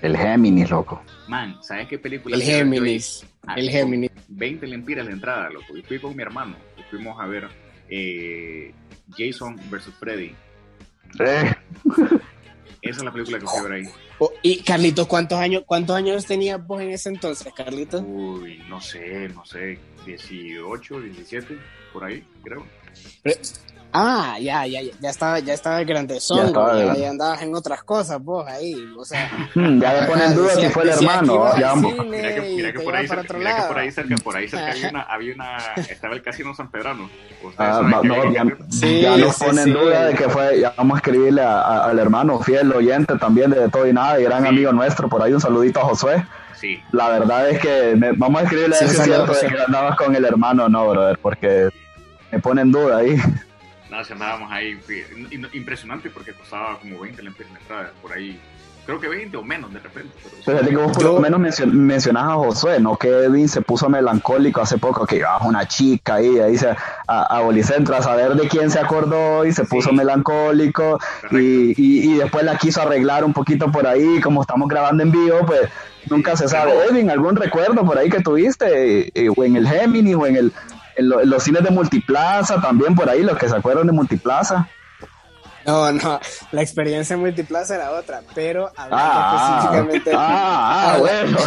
[0.00, 1.02] El Géminis, loco.
[1.26, 2.36] Man, ¿sabes qué película?
[2.36, 3.26] El Géminis.
[3.56, 4.10] el Géminis.
[4.28, 5.76] 20 lempiras la entrada, loco.
[5.76, 6.56] Y fui con mi hermano.
[6.76, 7.48] Y fuimos a ver
[7.88, 8.72] eh,
[9.16, 10.34] Jason versus Freddy.
[11.18, 11.54] Eh.
[12.80, 13.82] Esa es la película que fui a ver ahí.
[14.20, 18.02] Oh, y Carlitos, ¿cuántos años, ¿cuántos años tenías vos en ese entonces, Carlitos?
[18.06, 21.58] Uy, no sé, no sé, 18, 17,
[21.92, 22.64] por ahí, creo.
[23.92, 28.46] Ah, ya, ya, ya estaba, ya estaba grande ya, ya, andabas en otras cosas vos
[28.46, 29.30] ahí, o sea.
[29.54, 31.58] Hmm, ya me ponen duda si fue el hermano.
[31.58, 34.48] Ya mira que, mira que por ahí, cerca, mira que por ahí cerca, por ahí
[34.48, 35.56] cerca había una, había una,
[35.88, 37.08] estaba el casino San Pedrano.
[37.56, 41.40] Ah, no, ya, sí, ya nos ponen duda de que fue, ya vamos a escribirle
[41.40, 45.22] a, al hermano fiel oyente también de todo y nada, y gran amigo nuestro, por
[45.22, 46.26] ahí un saludito a Josué.
[46.54, 46.78] Sí.
[46.92, 50.24] La verdad es que vamos a escribirle a ese cierto de que andabas con el
[50.24, 51.70] hermano, no, brother, porque
[52.30, 53.16] me ponen duda ahí.
[53.90, 54.78] No, si andábamos ahí,
[55.52, 58.38] impresionante porque costaba como 20 la entrada, por ahí.
[58.84, 60.10] Creo que 20 o menos de repente.
[60.46, 62.96] Pero, que vos por lo menos mencionabas a Josué, ¿no?
[62.96, 66.76] Que Edwin se puso melancólico hace poco, que llevaba una chica ahí, ahí se, a,
[67.06, 70.98] a Bolicentro a saber de quién se acordó y se puso melancólico
[71.30, 75.44] y, y, después la quiso arreglar un poquito por ahí, como estamos grabando en vivo,
[75.46, 75.68] pues
[76.08, 76.72] nunca se sabe.
[76.88, 79.10] Edwin, ¿algún recuerdo por ahí que tuviste?
[79.14, 80.52] Eh, o en el Gemini o en el
[80.98, 84.68] en, los cines de Multiplaza también por ahí, los que se acuerdan de Multiplaza.
[85.66, 86.18] No, no,
[86.52, 90.10] la experiencia en Multiplaza era otra, pero hablando ah, específicamente.
[90.14, 91.38] Ah, ah bueno.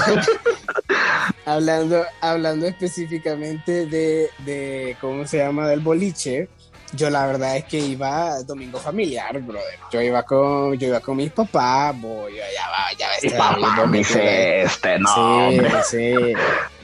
[1.46, 5.68] hablando, hablando específicamente de, de, ¿cómo se llama?
[5.68, 6.50] Del boliche.
[6.94, 9.80] Yo la verdad es que iba domingo familiar, brother.
[9.92, 13.14] Yo iba con, yo iba con mis papás, voy, ya va, ya va.
[13.16, 15.52] Este, papá, este, no.
[15.52, 15.60] Sí,
[15.90, 16.34] sí.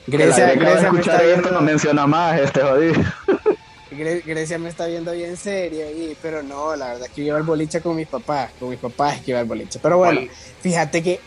[0.08, 2.96] Grecia, Grecia escuchar esto no menciona más este jodido.
[3.92, 7.44] Grecia me está viendo bien serio, y, pero no, la verdad es que iba al
[7.44, 9.80] boliche con mis papás, con mis papás que iba al boliche.
[9.82, 10.22] Pero bueno,
[10.62, 11.20] fíjate que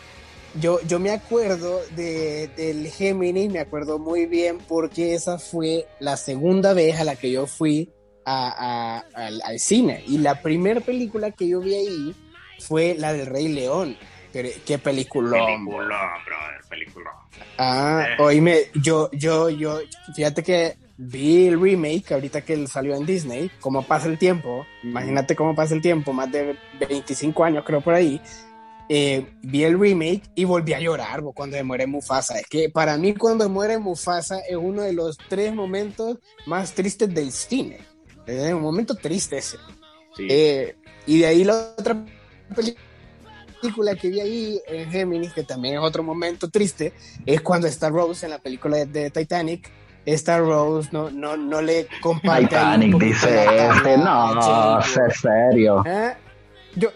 [0.54, 6.16] yo, yo me acuerdo de, del Géminis, me acuerdo muy bien porque esa fue la
[6.16, 7.90] segunda vez a la que yo fui
[8.24, 10.04] a, al, cine.
[10.06, 12.14] Y la primera película que yo vi ahí
[12.60, 13.96] fue la del Rey León.
[14.32, 15.44] qué película.
[15.44, 17.10] Película, brother, película.
[17.58, 18.22] Ah, eh.
[18.22, 19.80] oíme, yo, yo, yo,
[20.14, 25.34] fíjate que vi el remake ahorita que salió en Disney, cómo pasa el tiempo, imagínate
[25.36, 28.20] cómo pasa el tiempo, más de 25 años creo por ahí,
[28.88, 32.38] eh, vi el remake y volví a llorar cuando se muere Mufasa.
[32.40, 37.12] Es que para mí cuando muere Mufasa es uno de los tres momentos más tristes
[37.14, 37.78] del cine.
[38.26, 39.58] Es un momento triste ese.
[40.18, 40.74] Eh,
[41.06, 42.04] y de ahí la otra
[42.54, 42.89] película
[43.98, 46.92] que vi ahí en Géminis, que también es otro momento triste,
[47.26, 49.70] es cuando está Rose en la película de, Titanic.
[50.06, 52.46] Esta Rose no, no, no le comparte.
[52.46, 55.84] Titanic dice este, no, es serio.
[55.86, 56.14] ¿Eh?
[56.74, 56.88] Yo,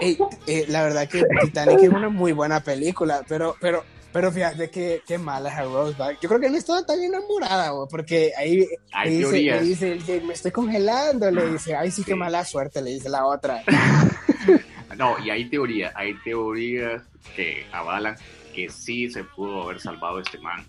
[0.00, 4.70] eh, eh, la verdad que Titanic es una muy buena película, pero, pero, pero fíjate
[4.70, 6.16] que, qué mala es a Rosebud.
[6.20, 8.64] Yo creo que no estaba tan enamorada, porque ahí
[9.04, 13.26] le dice, me estoy congelando, le dice, ay sí, qué mala suerte, le dice la
[13.26, 13.64] otra.
[14.96, 17.02] no, y hay teorías, hay teorías
[17.34, 18.16] que avalan
[18.54, 20.64] que sí se pudo haber salvado este man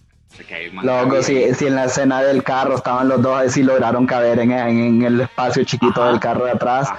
[0.84, 4.52] Loco, si, si, en la escena del carro estaban los dos, si lograron caber en,
[4.52, 6.90] en, el espacio chiquito del carro de atrás,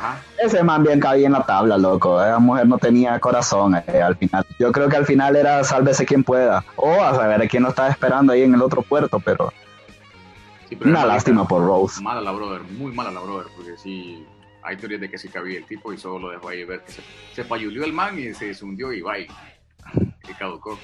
[0.42, 2.20] ese man bien cabía en la tabla, loco.
[2.20, 4.44] Esa mujer no tenía corazón eh, al final.
[4.58, 6.64] Yo creo que al final era sálvese quien pueda.
[6.76, 9.52] O a saber quién lo estaba esperando ahí en el otro puerto, pero.
[10.84, 12.02] una lástima por Rose.
[12.02, 14.26] Mala la brother, muy mala la brother, porque sí.
[14.62, 16.92] Hay teorías de que sí cabía el tipo y solo lo dejó ahí ver que
[16.92, 17.02] se,
[17.34, 19.28] se payulió el man y se, hundió y bye.
[20.28, 20.78] Y caducó.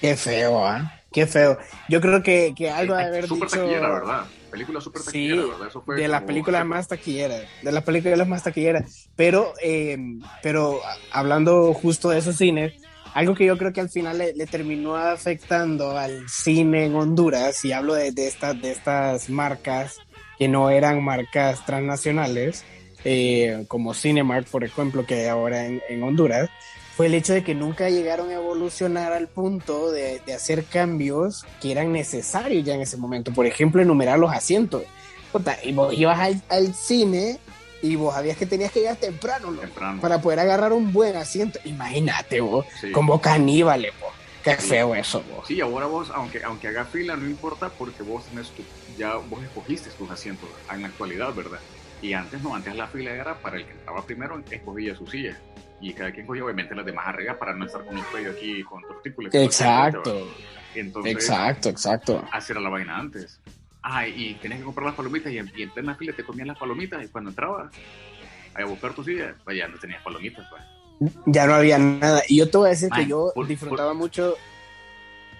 [0.00, 1.00] Qué feo, ¿ah?
[1.12, 1.58] Qué feo.
[1.88, 4.24] Yo creo que, que algo de haber super taquillera, ¿verdad?
[4.50, 5.68] Película súper taquillera, ¿verdad?
[5.68, 9.08] Eso fue de las películas más taquilleras, de las películas más taquilleras.
[9.14, 9.98] Pero, eh,
[10.42, 10.80] pero
[11.12, 12.74] hablando justo de esos cines,
[13.14, 17.72] algo que yo creo que al final le, terminó afectando al cine en Honduras, y
[17.72, 19.98] hablo de, de, estas, de estas marcas
[20.38, 22.64] que no eran marcas transnacionales,
[23.04, 26.50] eh, como Cinemark, por ejemplo, que hay ahora en, en Honduras,
[26.96, 31.72] fue el hecho de que nunca llegaron a evolucionar al punto de, hacer cambios que
[31.72, 33.32] eran necesarios ya en ese momento.
[33.32, 34.82] Por ejemplo, enumerar los asientos.
[35.62, 37.38] y vos ibas al, cine
[37.80, 39.54] y vos sabías que tenías que llegar temprano,
[40.00, 41.58] para poder agarrar un buen asiento.
[41.64, 44.12] Imagínate vos, como caníbales, vos.
[44.44, 45.46] Qué feo eso, vos.
[45.46, 48.50] Sí, ahora vos, aunque, aunque haga fila, no importa porque vos tenés
[48.98, 51.60] ya vos escogiste tus asientos en la actualidad, ¿verdad?
[52.02, 55.38] Y antes no, antes la fila era para el que estaba primero, escogía su silla
[55.80, 58.62] y cada quien cogía obviamente las demás arriba para no estar con un cuello aquí
[58.62, 59.34] con tortícolis.
[59.34, 60.28] Exacto.
[60.74, 62.24] Entonces, exacto, exacto.
[62.32, 63.40] Hacer la vaina antes.
[63.82, 66.48] Ah, y tenías que comprar las palomitas y en, y en plena fila te comían
[66.48, 67.72] las palomitas y cuando entrabas
[68.54, 70.46] a buscar tu silla, pues ya no tenías palomitas.
[70.48, 71.12] Pues.
[71.26, 72.22] Ya no había nada.
[72.28, 74.36] Y yo te voy a decir que yo disfrutaba mucho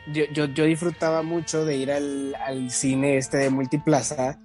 [0.09, 4.41] yo, yo, yo, disfrutaba mucho de ir al, al, cine este de Multiplaza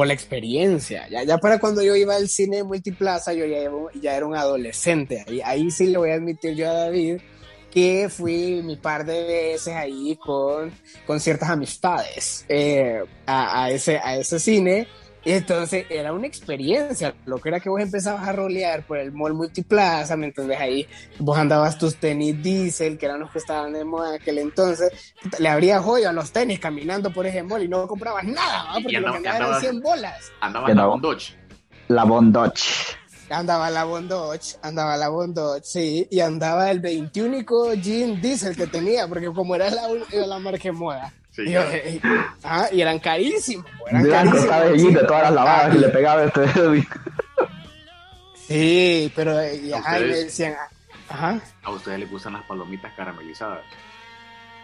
[0.00, 1.06] por la experiencia.
[1.10, 5.26] Ya, ya para cuando yo iba al cine multiplaza, yo ya, ya era un adolescente.
[5.28, 7.18] Ahí, ahí sí le voy a admitir yo a David
[7.70, 10.72] que fui mi par de veces ahí con,
[11.06, 14.88] con ciertas amistades eh, a, a, ese, a ese cine
[15.24, 19.34] entonces era una experiencia, lo que era que vos empezabas a rolear por el mall
[19.34, 20.86] multiplaza, entonces ahí
[21.18, 25.14] vos andabas tus tenis diesel, que eran los que estaban de moda en aquel entonces,
[25.38, 28.96] le abrías joyo a los tenis caminando por ese mall y no comprabas nada, porque
[28.96, 30.32] andaba, lo que andaba eran 100 bolas.
[30.40, 31.22] Andaba la Bondoch.
[31.88, 32.60] La Bondoch.
[33.28, 39.06] Andaba la Bondoch, andaba la Bondoch, sí, y andaba el 21 jean diesel que tenía,
[39.06, 41.12] porque como era la, la marca moda.
[41.38, 42.00] Y, eh,
[42.44, 43.66] ah, y eran carísimos.
[43.86, 44.94] Eran carísimos.
[44.94, 46.46] de todas las lavadas que le pegaba este
[48.48, 50.54] Sí, pero eh, ajá, decían,
[51.08, 51.40] ajá.
[51.62, 53.60] A ustedes les gustan las palomitas caramelizadas.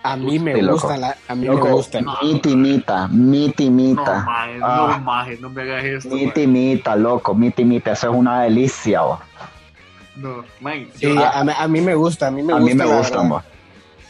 [0.02, 2.04] A mí me gustan, la, a mí me gustan.
[2.22, 4.20] mi timita, mi timita.
[4.20, 4.98] No, maje, no, ah.
[4.98, 6.14] maje, no me hagas esto.
[6.14, 9.20] Mi timita, loco, mi timita, eso es una delicia, oh.
[10.16, 12.56] No, man, sí, a, a, mí me gusta, a mí me gusta.
[12.56, 13.32] A mí me gustan,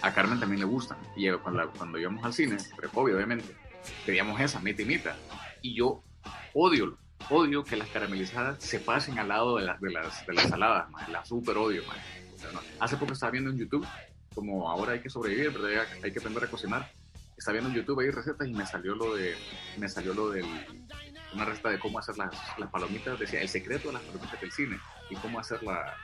[0.07, 0.99] a Carmen también le gustan.
[1.17, 2.57] Y cuando, cuando íbamos al cine,
[2.95, 3.57] obvio, obviamente,
[4.05, 5.17] pedíamos esa, mita y mita.
[5.63, 6.03] Y yo
[6.55, 6.97] odio,
[7.31, 10.91] odio que las caramelizadas se pasen al lado de las, de las, de las saladas,
[10.91, 11.13] man.
[11.13, 11.99] La super odio, man.
[12.81, 13.87] Hace poco estaba viendo en YouTube,
[14.35, 15.87] como ahora hay que sobrevivir, ¿verdad?
[16.03, 16.91] hay que aprender a cocinar.
[17.37, 19.35] Estaba viendo en YouTube ahí recetas y me salió lo de,
[19.77, 20.47] me salió lo del,
[21.35, 24.53] una receta de cómo hacer las, las palomitas, decía el secreto de las palomitas del
[24.53, 24.79] cine
[25.11, 25.95] y cómo hacer la,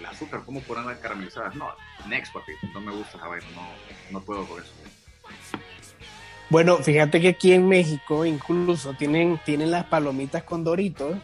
[0.00, 1.54] la, azúcar, cómo ponerlas caramelizadas.
[1.54, 1.68] No,
[2.08, 3.68] next, papi, no me gusta esa vaina, no,
[4.10, 4.72] no puedo con eso.
[6.48, 11.16] Bueno, fíjate que aquí en México incluso tienen, tienen las palomitas con Doritos,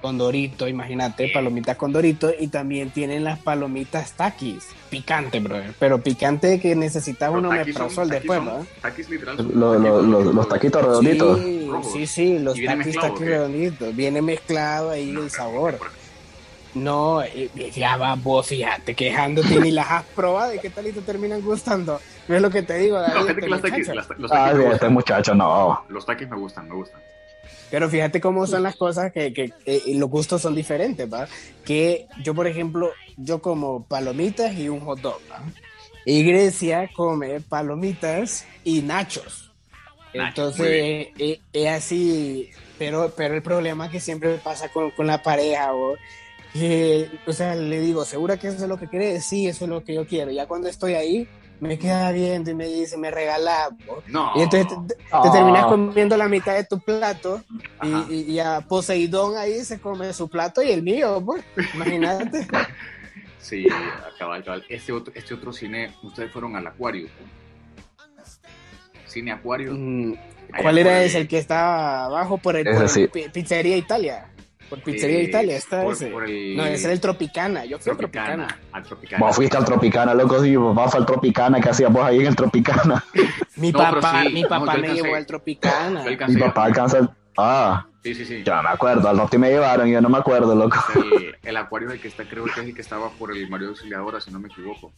[0.00, 6.00] con Dorito, imagínate, palomitas con Dorito, y también tienen las palomitas taquis, picante, brother, pero
[6.00, 8.66] picante que necesitas uno me el después, ¿no?
[8.82, 9.36] Taquis literal.
[9.36, 11.40] los, taquitos redonditos.
[11.40, 13.96] Sí, sí, sí, los taquis, taquis redonditos.
[13.96, 15.78] Viene mezclado ahí el sabor.
[16.76, 17.22] No,
[17.74, 21.40] ya va vos, fíjate, quejándote ni las has probado y qué tal y te terminan
[21.40, 21.98] gustando.
[22.28, 23.14] No es lo que te digo, David.
[23.40, 25.84] No, los taquis, los ah, este muchacho, no.
[25.88, 27.00] Los taquis me gustan, me gustan.
[27.70, 29.52] Pero fíjate cómo son las cosas que, que,
[29.94, 31.26] los gustos son diferentes, ¿va?
[31.64, 35.40] Que yo, por ejemplo, yo como palomitas y un hot dog, ¿va?
[36.04, 39.50] Y Grecia come palomitas y nachos.
[40.12, 45.72] Entonces, es, así, pero, pero el problema que siempre pasa con, con la pareja,
[46.62, 47.20] ¿va?
[47.26, 49.20] o sea, le digo, ¿segura que eso es lo que quiere?
[49.20, 50.30] Sí, eso es lo que yo quiero.
[50.30, 51.28] Ya cuando estoy ahí,
[51.60, 53.70] me queda viendo y me dice, me regala.
[54.06, 54.32] No.
[54.36, 57.42] Y entonces te, terminas comiendo la mitad de tu plato
[57.82, 61.44] y, y, a Poseidón ahí se come su plato y el mío, pues.
[61.74, 62.46] Imagínate.
[63.38, 64.64] sí, acaba cabal.
[64.68, 67.08] Este otro, este otro cine, ustedes fueron al Acuario.
[69.06, 69.72] Cine Acuario.
[69.74, 70.14] Mm,
[70.60, 71.20] ¿Cuál era ese?
[71.20, 72.66] El que estaba abajo por el,
[73.32, 74.28] Pizzería Italia.
[74.68, 76.10] Por Pizzería Italia, está ese.
[76.10, 77.64] No, ese era el Tropicana.
[77.64, 79.24] Yo fui Tropicana, al Tropicana.
[79.24, 82.26] Vos fuiste al Tropicana, loco, sí, vos fue al Tropicana, ¿qué hacías vos ahí en
[82.26, 83.04] el Tropicana?
[83.56, 86.04] mi papá, mi papá me llevó al Tropicana.
[86.04, 87.86] Mi papá alcanzó Ah.
[88.02, 88.42] Sí, sí, sí.
[88.44, 90.76] Yo no me acuerdo, al norte me llevaron y yo no me acuerdo, loco.
[90.94, 93.68] El, el acuario el que está, creo que es el que estaba por el Mario
[93.68, 94.92] Auxiliadora, si no me equivoco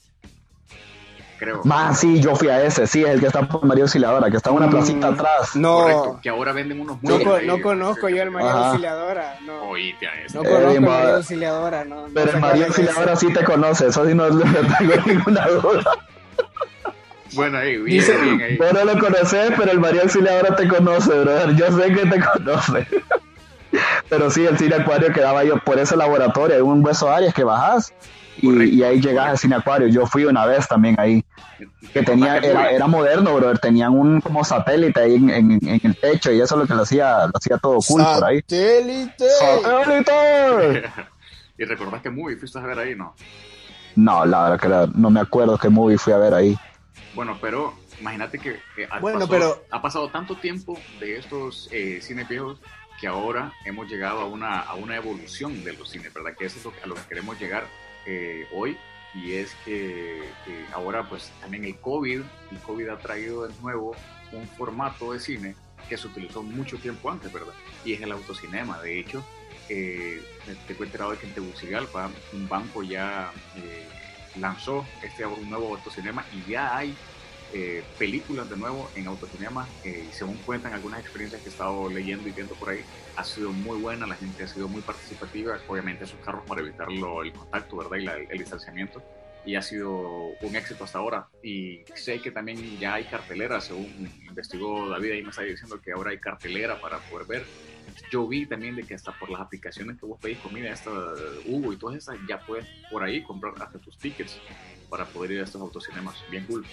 [1.39, 1.63] creo.
[1.65, 4.37] Más, sí, yo fui a ese, sí, es el que está por María Auxiliadora, que
[4.37, 5.57] está en una mm, placita atrás.
[5.57, 9.71] No, Correcto, que ahora venden unos No, no conozco yo el María Auxiliadora, no.
[9.71, 10.43] Oíste a eso.
[10.43, 12.07] No conozco el María Auxiliadora, no.
[12.13, 14.29] Pero el María Auxiliadora sí te conoce, eso sí no,
[14.79, 15.85] tengo ninguna duda.
[17.35, 18.57] Bueno, ahí, bien, bien ahí.
[18.57, 21.55] Vos no lo conoces, pero el María Auxiliadora te conoce, brother.
[21.57, 22.87] Yo sé que te conoce.
[24.09, 27.45] pero sí, el cine acuario quedaba yo por ese laboratorio, hay un hueso Arias que
[27.45, 27.93] bajas
[28.41, 29.89] y, ahí llegas al cine acuario.
[29.89, 31.25] Yo fui una vez también ahí,
[31.93, 36.33] que tenía, era, era moderno, brother, tenían un como satélite ahí en, en, el techo
[36.33, 38.41] y eso es lo que lo hacía, lo hacía todo cool por ahí.
[38.41, 39.25] ¡Satélite!
[39.41, 40.91] ¡Satélite!
[41.59, 43.15] ¿Y recordás qué movie fuiste a ver ahí, no?
[43.97, 46.57] No, la verdad que no me acuerdo qué movie fui a ver ahí.
[47.15, 49.65] Bueno, pero imagínate que ha, bueno, pasado, pero...
[49.71, 52.61] ha pasado tanto tiempo de estos eh, cines viejos
[53.01, 56.33] que ahora hemos llegado a una, a una evolución de los cines, ¿verdad?
[56.39, 57.65] Que eso es lo, a lo que queremos llegar
[58.53, 58.77] hoy
[59.15, 60.23] y es que
[60.73, 63.95] ahora pues también el COVID, el COVID ha traído de nuevo
[64.33, 65.55] un formato de cine
[65.89, 67.55] que se utilizó mucho tiempo antes, ¿verdad?
[67.85, 68.81] Y es el autocinema.
[68.83, 69.25] De hecho,
[69.69, 70.23] eh,
[70.67, 73.87] te he enterado de que en Tegucigalpa un banco ya eh,
[74.39, 76.95] lanzó este un nuevo autocinema y ya hay
[77.53, 81.89] eh, películas de nuevo en autocinema eh, y según cuentan algunas experiencias que he estado
[81.89, 82.81] leyendo y viendo por ahí,
[83.17, 86.89] ha sido muy buena, la gente ha sido muy participativa, obviamente esos carros para evitar
[86.91, 87.97] el contacto, ¿verdad?
[87.97, 89.03] Y el distanciamiento
[89.49, 91.29] y ha sido un éxito hasta ahora.
[91.43, 95.93] Y sé que también ya hay cartelera, según investigó David, ahí me está diciendo que
[95.93, 97.45] ahora hay cartelera para poder ver.
[98.13, 100.91] Yo vi también de que hasta por las aplicaciones que vos pedís comida, esta
[101.47, 104.39] Hugo y todas esas, ya puedes por ahí comprar hasta tus tickets
[104.91, 106.17] para poder ir a estos autocinemas.
[106.31, 106.67] Bien cool.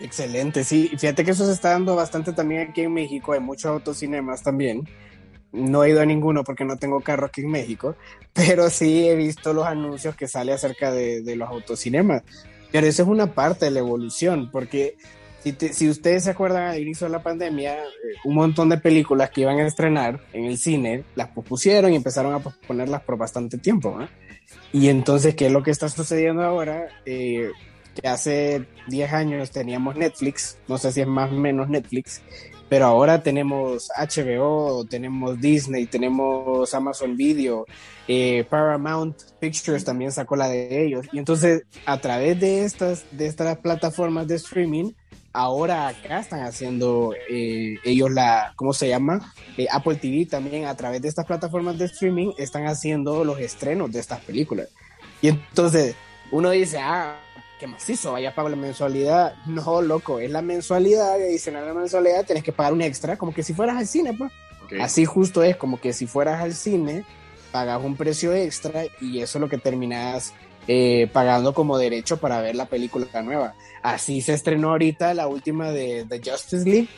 [0.00, 0.90] Excelente, sí.
[0.98, 3.32] Fíjate que eso se está dando bastante también aquí en México.
[3.32, 4.86] Hay muchos autocinemas también.
[5.52, 7.96] No he ido a ninguno porque no tengo carro aquí en México,
[8.34, 12.22] pero sí he visto los anuncios que sale acerca de, los autocinemas.
[12.70, 14.96] Pero eso es una parte de la evolución, porque
[15.42, 17.86] si, si ustedes se acuerdan al inicio de la pandemia, eh,
[18.24, 22.34] un montón de películas que iban a estrenar en el cine las pospusieron y empezaron
[22.34, 23.98] a posponerlas por bastante tiempo.
[24.72, 26.88] Y entonces, ¿qué es lo que está sucediendo ahora?
[27.06, 27.50] Eh,
[28.00, 32.22] que hace 10 años teníamos Netflix, no sé si es más o menos Netflix,
[32.68, 37.64] pero ahora tenemos HBO, tenemos Disney, tenemos Amazon Video,
[38.08, 41.06] eh, Paramount Pictures también sacó la de ellos.
[41.12, 44.92] Y entonces, a través de estas, de estas plataformas de streaming,
[45.32, 49.32] ahora acá están haciendo eh, ellos la, ¿cómo se llama?
[49.56, 53.92] Eh, Apple TV también, a través de estas plataformas de streaming, están haciendo los estrenos
[53.92, 54.68] de estas películas.
[55.22, 55.94] Y entonces,
[56.32, 57.20] uno dice, ah,
[57.58, 59.34] que macizo, vaya pago la mensualidad.
[59.46, 63.16] No, loco, es la mensualidad, y adicional a la mensualidad tienes que pagar un extra,
[63.16, 64.32] como que si fueras al cine, pues.
[64.80, 67.04] Así justo es, como que si fueras al cine,
[67.52, 70.34] pagas un precio extra y eso es lo que terminas
[70.68, 73.54] eh, pagando como derecho para ver la película nueva.
[73.82, 76.88] Así se estrenó ahorita la última de, de Justice League.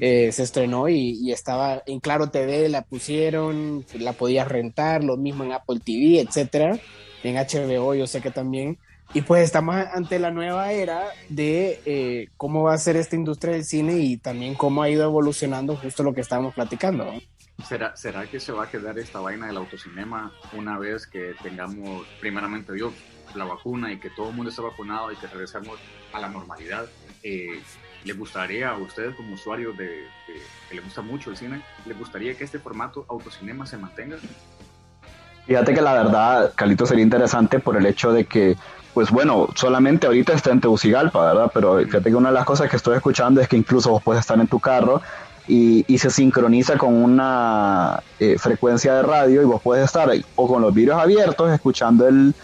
[0.00, 5.16] Eh, se estrenó y, y, estaba en Claro TV, la pusieron, la podías rentar, lo
[5.16, 6.78] mismo en Apple TV, etcétera.
[7.24, 8.78] En HBO yo sé que también
[9.12, 13.54] y pues estamos ante la nueva era de eh, cómo va a ser esta industria
[13.54, 17.12] del cine y también cómo ha ido evolucionando justo lo que estábamos platicando.
[17.66, 22.06] ¿Será, ¿Será que se va a quedar esta vaina del autocinema una vez que tengamos,
[22.20, 22.92] primeramente Dios,
[23.34, 25.78] la vacuna y que todo el mundo esté vacunado y que regresemos
[26.12, 26.86] a la normalidad?
[27.22, 27.60] Eh,
[28.04, 30.04] ¿Le gustaría a usted como usuario de,
[30.68, 34.16] que le gusta mucho el cine, le gustaría que este formato autocinema se mantenga?
[35.46, 38.56] Fíjate que la verdad, Calito, sería interesante por el hecho de que,
[38.94, 41.50] pues bueno, solamente ahorita está en Tegucigalpa, ¿verdad?
[41.54, 44.20] Pero fíjate que una de las cosas que estoy escuchando es que incluso vos puedes
[44.20, 45.00] estar en tu carro
[45.46, 50.48] y, y se sincroniza con una eh, frecuencia de radio y vos puedes estar o
[50.48, 52.34] con los vídeos abiertos escuchando el,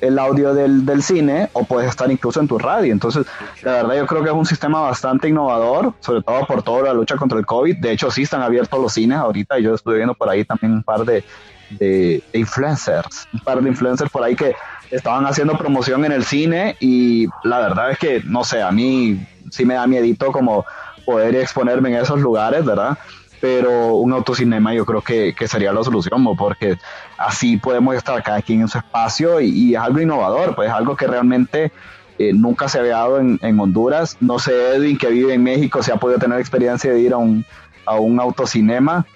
[0.00, 2.92] el audio del, del, cine o puedes estar incluso en tu radio.
[2.92, 3.26] Entonces,
[3.62, 6.94] la verdad yo creo que es un sistema bastante innovador, sobre todo por toda la
[6.94, 7.76] lucha contra el COVID.
[7.76, 9.58] De hecho, sí están abiertos los cines ahorita.
[9.58, 11.24] Yo estuve viendo por ahí también un par de,
[11.70, 14.54] de, influencers, un par de influencers por ahí que
[14.90, 19.26] estaban haciendo promoción en el cine y la verdad es que, no sé, a mí
[19.50, 20.64] sí me da miedito como
[21.04, 22.98] poder exponerme en esos lugares, ¿verdad?
[23.40, 26.78] Pero un autocinema yo creo que, sería la solución, porque
[27.18, 30.96] así podemos estar cada quien en su espacio y, es algo innovador, pues es algo
[30.96, 31.70] que realmente
[32.18, 34.16] eh, nunca se había dado en, en, Honduras.
[34.20, 37.18] No sé, Edwin, que vive en México, si ha podido tener experiencia de ir a
[37.18, 37.44] un,
[37.84, 39.06] a un autocinema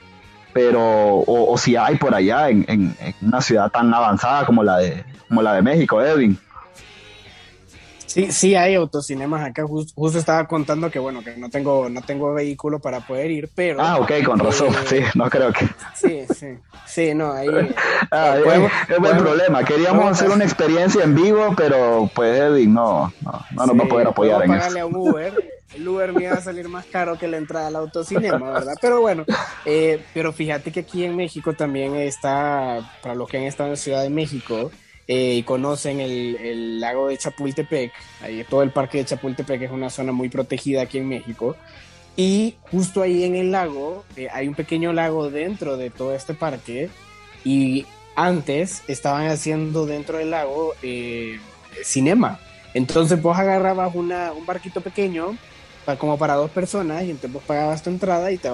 [0.52, 5.04] pero o, si hay por allá en, en, una ciudad tan avanzada como la de
[5.28, 6.38] como la de México, Edwin.
[8.06, 9.64] Sí, sí hay autocinemas acá.
[9.64, 13.80] justo estaba contando que bueno, que no tengo, no tengo vehículo para poder ir, pero.
[13.80, 14.74] Ah, ok, con razón.
[14.74, 15.68] Eh, sí, no creo que.
[15.94, 16.58] Sí, sí.
[16.86, 17.46] Sí, no, ahí.
[18.10, 18.36] ah,
[18.88, 19.62] es, buen problema.
[19.62, 23.88] Queríamos hacer una experiencia en vivo, pero pues Edwin no, no, no nos va a
[23.88, 24.80] poder apoyar en eso.
[24.80, 28.52] A Uber el Uber me iba a salir más caro que la entrada al autocinema,
[28.52, 28.74] ¿verdad?
[28.80, 29.24] Pero bueno,
[29.64, 33.76] eh, pero fíjate que aquí en México también está, para los que han estado en
[33.76, 34.70] Ciudad de México
[35.06, 37.92] eh, y conocen el, lago de Chapultepec,
[38.22, 41.56] ahí todo el parque de Chapultepec es una zona muy protegida aquí en México.
[42.16, 46.34] Y justo ahí en el lago eh, hay un pequeño lago dentro de todo este
[46.34, 46.90] parque
[47.44, 50.74] y antes estaban haciendo dentro del lago
[51.84, 52.40] cinema.
[52.74, 55.36] Entonces vos agarrabas una, un barquito pequeño
[55.98, 58.50] como para dos personas y entonces vos pagabas tu entrada y te,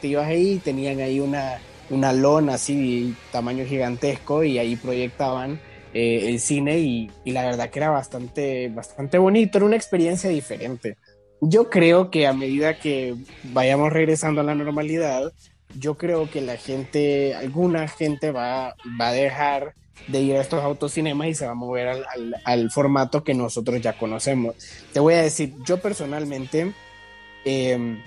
[0.00, 1.60] te ibas ahí y tenían ahí una,
[1.90, 5.60] una lona así tamaño gigantesco y ahí proyectaban
[5.92, 10.30] eh, el cine y, y, la verdad que era bastante, bastante bonito, era una experiencia
[10.30, 10.96] diferente.
[11.40, 15.32] Yo creo que a medida que vayamos regresando a la normalidad,
[15.78, 19.74] yo creo que la gente, alguna gente va, va a dejar
[20.08, 23.80] de ir a estos autocinemas y se va a mover al, al, formato que nosotros
[23.80, 24.54] ya conocemos.
[24.92, 26.72] Te voy a decir, yo personalmente,
[27.44, 28.02] em,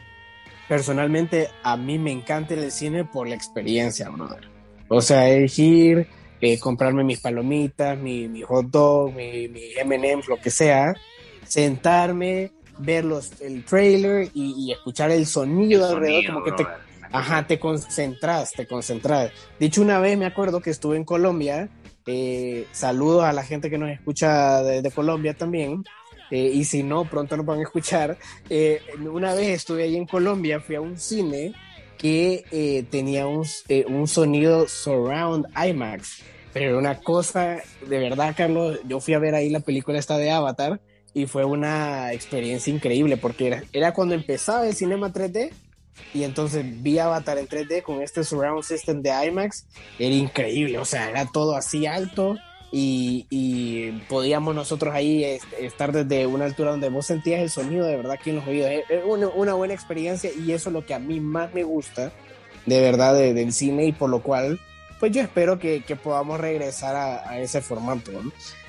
[0.67, 4.49] personalmente a mí me encanta el cine por la experiencia, brother.
[4.87, 6.07] O sea, elegir,
[6.41, 10.93] eh, comprarme mis palomitas, mi, mi hot dog, mi, mi M&M's, lo que sea,
[11.45, 16.67] sentarme, ver los, el trailer y, escuchar el sonido alrededor, como que te,
[17.11, 19.31] ajá, te concentras, te concentras.
[19.59, 21.69] Dicho una vez, me acuerdo que estuve en Colombia
[22.05, 25.83] eh, saludos a la gente que nos escucha de, Colombia también.
[26.31, 28.17] Eh, y si no, pronto nos van a escuchar.
[28.49, 31.53] Eh, una vez estuve ahí en Colombia, fui a un cine
[31.97, 33.45] que tenía un,
[33.87, 36.23] un, sonido surround IMAX.
[36.51, 40.29] Pero una cosa, de verdad, Carlos, yo fui a ver ahí la película esta de
[40.29, 40.81] Avatar
[41.13, 45.51] y fue una experiencia increíble porque era, era cuando empezaba el cinema 3D
[46.13, 49.65] y entonces vi Avatar en 3D con este surround system de IMAX,
[49.99, 52.37] era increíble, o sea, era todo así alto
[52.71, 55.23] y, y podíamos nosotros ahí
[55.59, 58.69] estar desde una altura donde vos sentías el sonido de verdad aquí en los oídos.
[58.89, 62.11] Es una, una, buena experiencia y eso es lo que a mí más me gusta
[62.65, 64.59] de verdad del cine y por lo cual
[64.99, 68.11] pues yo espero que, que podamos regresar a, a ese formato.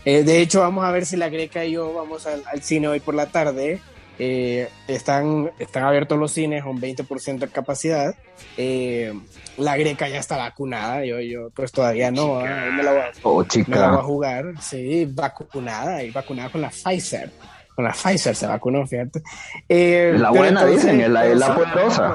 [0.05, 2.89] Eh, de hecho, vamos a ver si la Greca y yo vamos al, al cine
[2.89, 3.81] hoy por la tarde
[4.19, 8.15] eh, están, están abiertos los cines con 20% de capacidad.
[8.57, 9.13] Eh,
[9.59, 12.71] la greca ya está vacunada, yo, yo pues todavía no, ¿eh?
[12.73, 16.61] me, la voy a, oh, me la voy a jugar, sí, vacunada y vacunada con
[16.61, 17.31] la Pfizer.
[17.75, 19.23] Con la Pfizer se vacunó, fíjate.
[19.69, 22.15] la buena, dicen, es la, es la poderosa.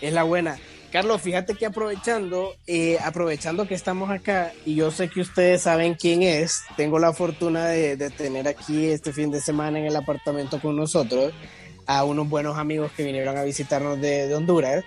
[0.00, 0.56] Es la buena.
[0.90, 5.94] Carlos, fíjate que aprovechando, eh, aprovechando que estamos acá y yo sé que ustedes saben
[5.94, 10.60] quién es, tengo la fortuna de, tener aquí este fin de semana en el apartamento
[10.60, 11.34] con nosotros
[11.86, 14.84] a unos buenos amigos que vinieron a visitarnos de, Honduras.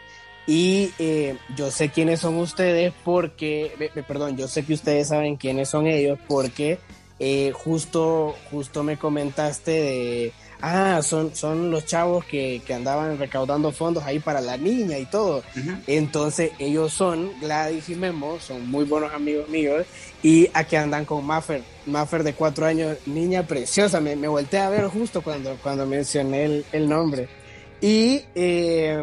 [0.48, 5.70] Y eh, yo sé quiénes son ustedes porque, perdón, yo sé que ustedes saben quiénes
[5.70, 6.80] son ellos porque
[7.20, 13.72] eh, justo, justo me comentaste de ah, son, son los chavos que, que andaban recaudando
[13.72, 15.44] fondos ahí para la niña y todo.
[15.88, 19.86] Entonces ellos son, Gladys y Memo, son muy buenos amigos míos
[20.24, 24.70] y aquí andan con Maffer, Maffer de cuatro años, niña preciosa, me, me volteé a
[24.70, 27.28] ver justo cuando, cuando mencioné el, el nombre.
[27.82, 29.02] Y eh,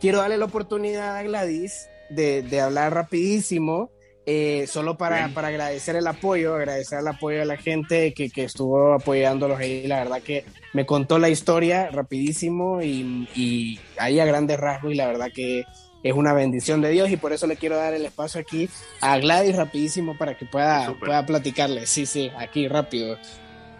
[0.00, 3.90] quiero darle la oportunidad a Gladys de, de hablar rapidísimo
[4.26, 8.44] eh, solo para, para, agradecer el apoyo, agradecer el apoyo de la gente que, que,
[8.44, 9.86] estuvo apoyándolos ahí.
[9.86, 14.96] La verdad que me contó la historia rapidísimo y, y, ahí a grandes rasgos y
[14.96, 15.64] la verdad que
[16.02, 18.68] es una bendición de Dios y por eso le quiero dar el espacio aquí
[19.00, 21.86] a Gladys rapidísimo para que pueda, pueda platicarle.
[21.86, 23.16] Sí, sí, aquí rápido.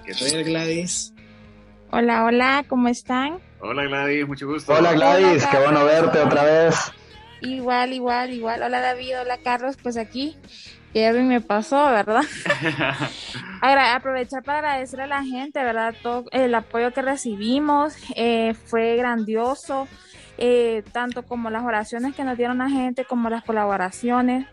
[0.05, 1.13] ¿Qué Gladys?
[1.93, 3.41] Hola, hola, ¿cómo están?
[3.61, 4.73] Hola Gladys, mucho gusto.
[4.73, 6.93] Hola Gladys, qué bueno verte otra vez.
[7.41, 8.63] Igual, igual, igual.
[8.63, 10.37] Hola David, hola Carlos, pues aquí
[10.93, 12.23] que me pasó, ¿verdad?
[13.95, 15.95] aprovechar para agradecer a la gente, ¿verdad?
[16.03, 19.87] Todo el apoyo que recibimos eh, fue grandioso,
[20.39, 24.47] eh, tanto como las oraciones que nos dieron la gente, como las colaboraciones.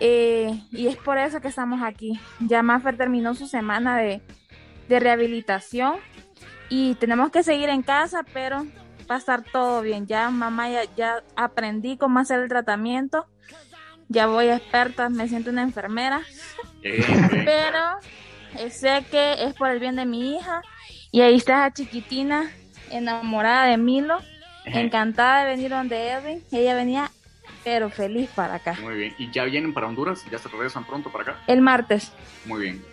[0.00, 2.18] Eh, y es por eso que estamos aquí.
[2.40, 4.22] Ya Maffer terminó su semana de,
[4.88, 5.96] de rehabilitación
[6.68, 8.66] y tenemos que seguir en casa, pero
[9.10, 10.06] va a estar todo bien.
[10.06, 13.26] Ya mamá ya, ya aprendí cómo hacer el tratamiento.
[14.08, 16.22] Ya voy experta, me siento una enfermera.
[16.82, 17.80] Pero
[18.58, 20.62] eh, sé que es por el bien de mi hija.
[21.10, 22.50] Y ahí está esa chiquitina
[22.90, 24.18] enamorada de Milo,
[24.64, 26.42] encantada de venir donde Edwin.
[26.50, 27.10] Ella venía
[27.64, 28.76] pero feliz para acá.
[28.80, 29.14] Muy bien.
[29.18, 30.24] ¿Y ya vienen para Honduras?
[30.30, 31.42] ¿Ya se regresan pronto para acá?
[31.46, 32.12] El martes.
[32.44, 32.84] Muy bien.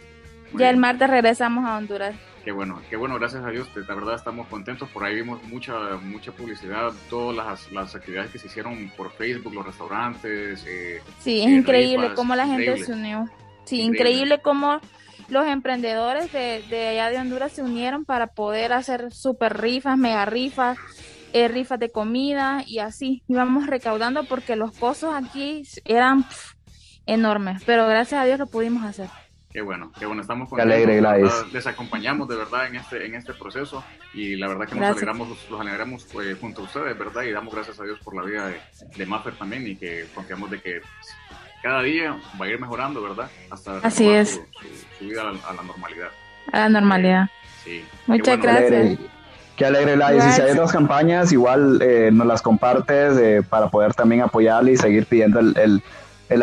[0.53, 2.15] ya el martes regresamos a Honduras.
[2.43, 5.97] Qué bueno, qué bueno, gracias a Dios, la verdad estamos contentos, por ahí vimos mucha
[6.01, 10.65] mucha publicidad, todas las, las actividades que se hicieron por Facebook, los restaurantes.
[10.67, 13.29] Eh, sí, es eh, increíble cómo la gente se unió.
[13.65, 14.39] Sí, increíble.
[14.41, 14.81] cómo
[15.29, 20.25] los emprendedores de, de, allá de Honduras se unieron para poder hacer super rifas, mega
[20.25, 20.79] rifas,
[21.33, 23.21] eh, rifas de comida y así.
[23.27, 26.25] Íbamos recaudando porque los costos aquí eran
[27.05, 29.09] enormes, pero gracias a Dios lo pudimos hacer.
[29.51, 31.01] Qué bueno, qué bueno, estamos con alegre,
[31.51, 33.83] Les acompañamos de verdad en este, en este proceso
[34.13, 37.23] y la verdad que nos alegramos, los alegramos eh, junto a ustedes, ¿verdad?
[37.23, 38.59] Y damos gracias a Dios por la vida de,
[38.95, 40.81] de Maffer también y que confiamos de que
[41.61, 43.29] cada día va a ir mejorando, ¿verdad?
[43.49, 44.41] Hasta Así es.
[44.97, 46.09] Su, vida a la, normalidad.
[46.51, 47.29] A la normalidad.
[47.63, 47.83] Sí.
[48.07, 48.97] Muchas gracias.
[49.57, 50.25] Qué alegre, Gladys.
[50.25, 54.71] Y si hay otras campañas, igual eh, nos las compartes eh, para poder también apoyarle
[54.71, 55.83] y seguir pidiendo el el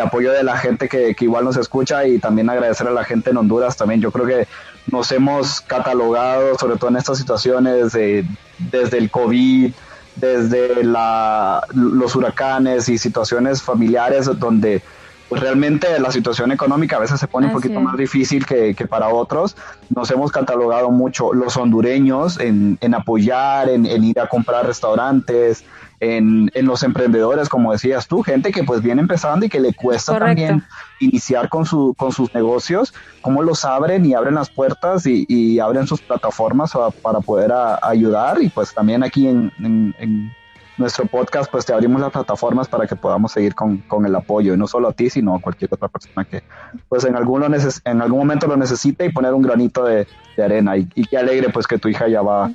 [0.01, 3.37] apoyo de la gente que, igual nos escucha y también agradecer a la gente en
[3.37, 4.01] Honduras también.
[4.01, 4.47] Yo creo que
[4.91, 9.71] nos hemos catalogado, sobre todo en estas situaciones, desde el COVID,
[10.15, 14.81] desde la, los huracanes y situaciones familiares donde
[15.29, 19.09] pues realmente la situación económica a veces se pone un poquito más difícil que, para
[19.09, 19.55] otros.
[19.89, 25.63] Nos hemos catalogado mucho los hondureños en, en apoyar, en, en, ir a comprar restaurantes,
[25.99, 29.73] en, en, los emprendedores, como decías tú, gente que pues viene empezando y que le
[29.73, 30.63] cuesta también
[30.99, 35.59] iniciar con, su, con sus negocios, cómo los abren y abren las puertas y, y
[35.59, 40.33] abren sus plataformas para, poder ayudar y pues también aquí en, en,
[40.77, 44.53] nuestro podcast pues te abrimos las plataformas para que podamos seguir con, con, el apoyo
[44.53, 46.41] y no solo a ti sino a cualquier otra persona que
[46.87, 50.77] pues en algún, en algún momento lo necesite y poner un granito de, de arena.
[50.77, 52.49] Y, y, qué alegre pues que tu hija ya va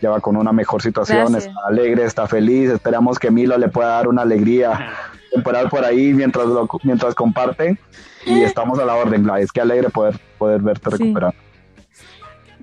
[0.00, 3.90] ya va con una mejor situación, está alegre, está feliz, esperamos que Milo le pueda
[3.90, 4.92] dar una alegría
[5.32, 6.46] temporal por ahí mientras
[6.82, 7.78] mientras comparten
[8.24, 11.34] y estamos a la orden, Gladys, qué alegre poder, poder verte recuperar.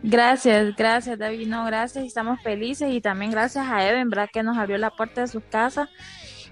[0.03, 4.29] Gracias, gracias David, no, gracias, estamos felices y también gracias a Eben, ¿verdad?
[4.31, 5.89] Que nos abrió la puerta de su casa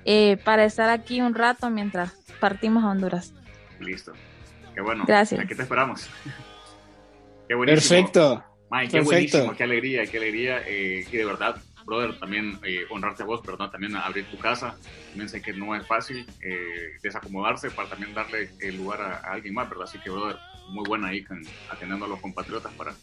[0.05, 3.34] eh, para estar aquí un rato mientras partimos a Honduras.
[3.79, 4.13] Listo,
[4.73, 5.03] qué bueno.
[5.07, 5.41] Gracias.
[5.41, 6.09] Aquí te esperamos.
[7.47, 7.97] qué buenísimo.
[7.97, 8.43] Perfecto
[8.89, 10.63] qué buenísimo, qué alegría, qué alegría.
[10.67, 11.55] Eh, y de verdad,
[11.86, 14.76] brother, también eh, honrarte a vos, perdón, también abrir tu casa.
[15.09, 19.53] También sé que no es fácil eh, desacomodarse para también darle el lugar a, alguien
[19.53, 19.86] más, ¿verdad?
[19.86, 20.38] Así que, brother,
[20.69, 21.26] muy buena ahí
[21.69, 22.93] atendiendo a los compatriotas para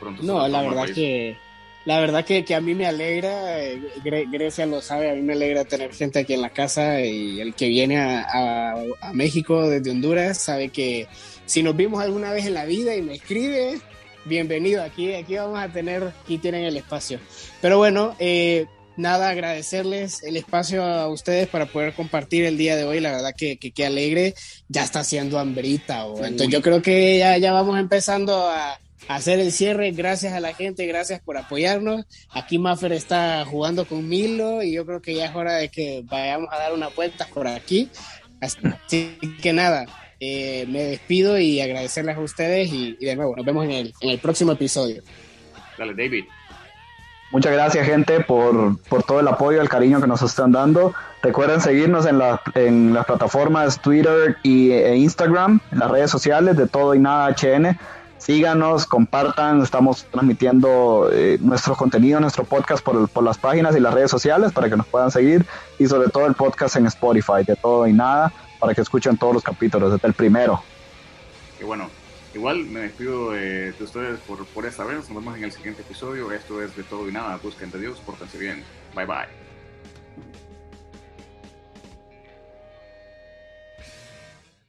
[0.00, 0.22] pronto.
[0.22, 1.36] No, la verdad que.
[1.84, 3.56] La verdad que, que, a mí me alegra,
[4.04, 7.54] Grecia lo sabe, a mí me alegra tener gente aquí en la casa y el
[7.54, 11.08] que viene a, a México desde Honduras sabe que
[11.44, 13.80] si nos vimos alguna vez en la vida y me escribe,
[14.24, 14.82] bienvenido.
[14.82, 17.18] Aquí, aquí vamos a tener, aquí tienen el espacio.
[17.60, 18.66] Pero bueno, eh,
[18.96, 23.34] nada, agradecerles el espacio a ustedes para poder compartir el día de hoy, la verdad
[23.36, 24.34] que qué alegre,
[24.68, 29.40] ya está haciendo hambrita, o, entonces yo creo que ya, ya vamos empezando a, hacer
[29.40, 34.62] el cierre, gracias a la gente, gracias por apoyarnos, aquí Maffer está jugando con Milo
[34.62, 37.48] y yo creo que ya es hora de que vayamos a dar una vuelta por
[37.48, 37.90] aquí,
[38.40, 38.58] así
[39.42, 39.86] que nada,
[40.24, 44.10] eh, me despido y agradecerles a ustedes y, de nuevo, nos vemos en el, en
[44.10, 45.02] el próximo episodio.
[45.76, 46.26] Dale, David.
[47.32, 50.94] Muchas gracias, gente, por, por todo el apoyo, el cariño que nos están dando.
[51.22, 56.56] Recuerden seguirnos en, la, en las plataformas Twitter y, e Instagram, en las redes sociales
[56.56, 57.76] de Todo y Nada HN.
[58.18, 63.92] Síganos, compartan, estamos transmitiendo eh, nuestro contenido, nuestro podcast por, por las páginas y las
[63.92, 65.44] redes sociales para que nos puedan seguir
[65.80, 68.32] y sobre todo el podcast en Spotify de Todo y Nada
[68.62, 70.62] para que escuchen todos los capítulos, desde el primero.
[71.60, 71.90] Y bueno,
[72.34, 75.10] Igual me despido de, ustedes por, por esta vez.
[75.10, 76.32] Nos vemos en el siguiente episodio.
[76.32, 77.38] Esto es de todo y nada.
[77.42, 78.64] Busquen de Dios, pórtense bien.
[78.94, 79.41] Bye bye.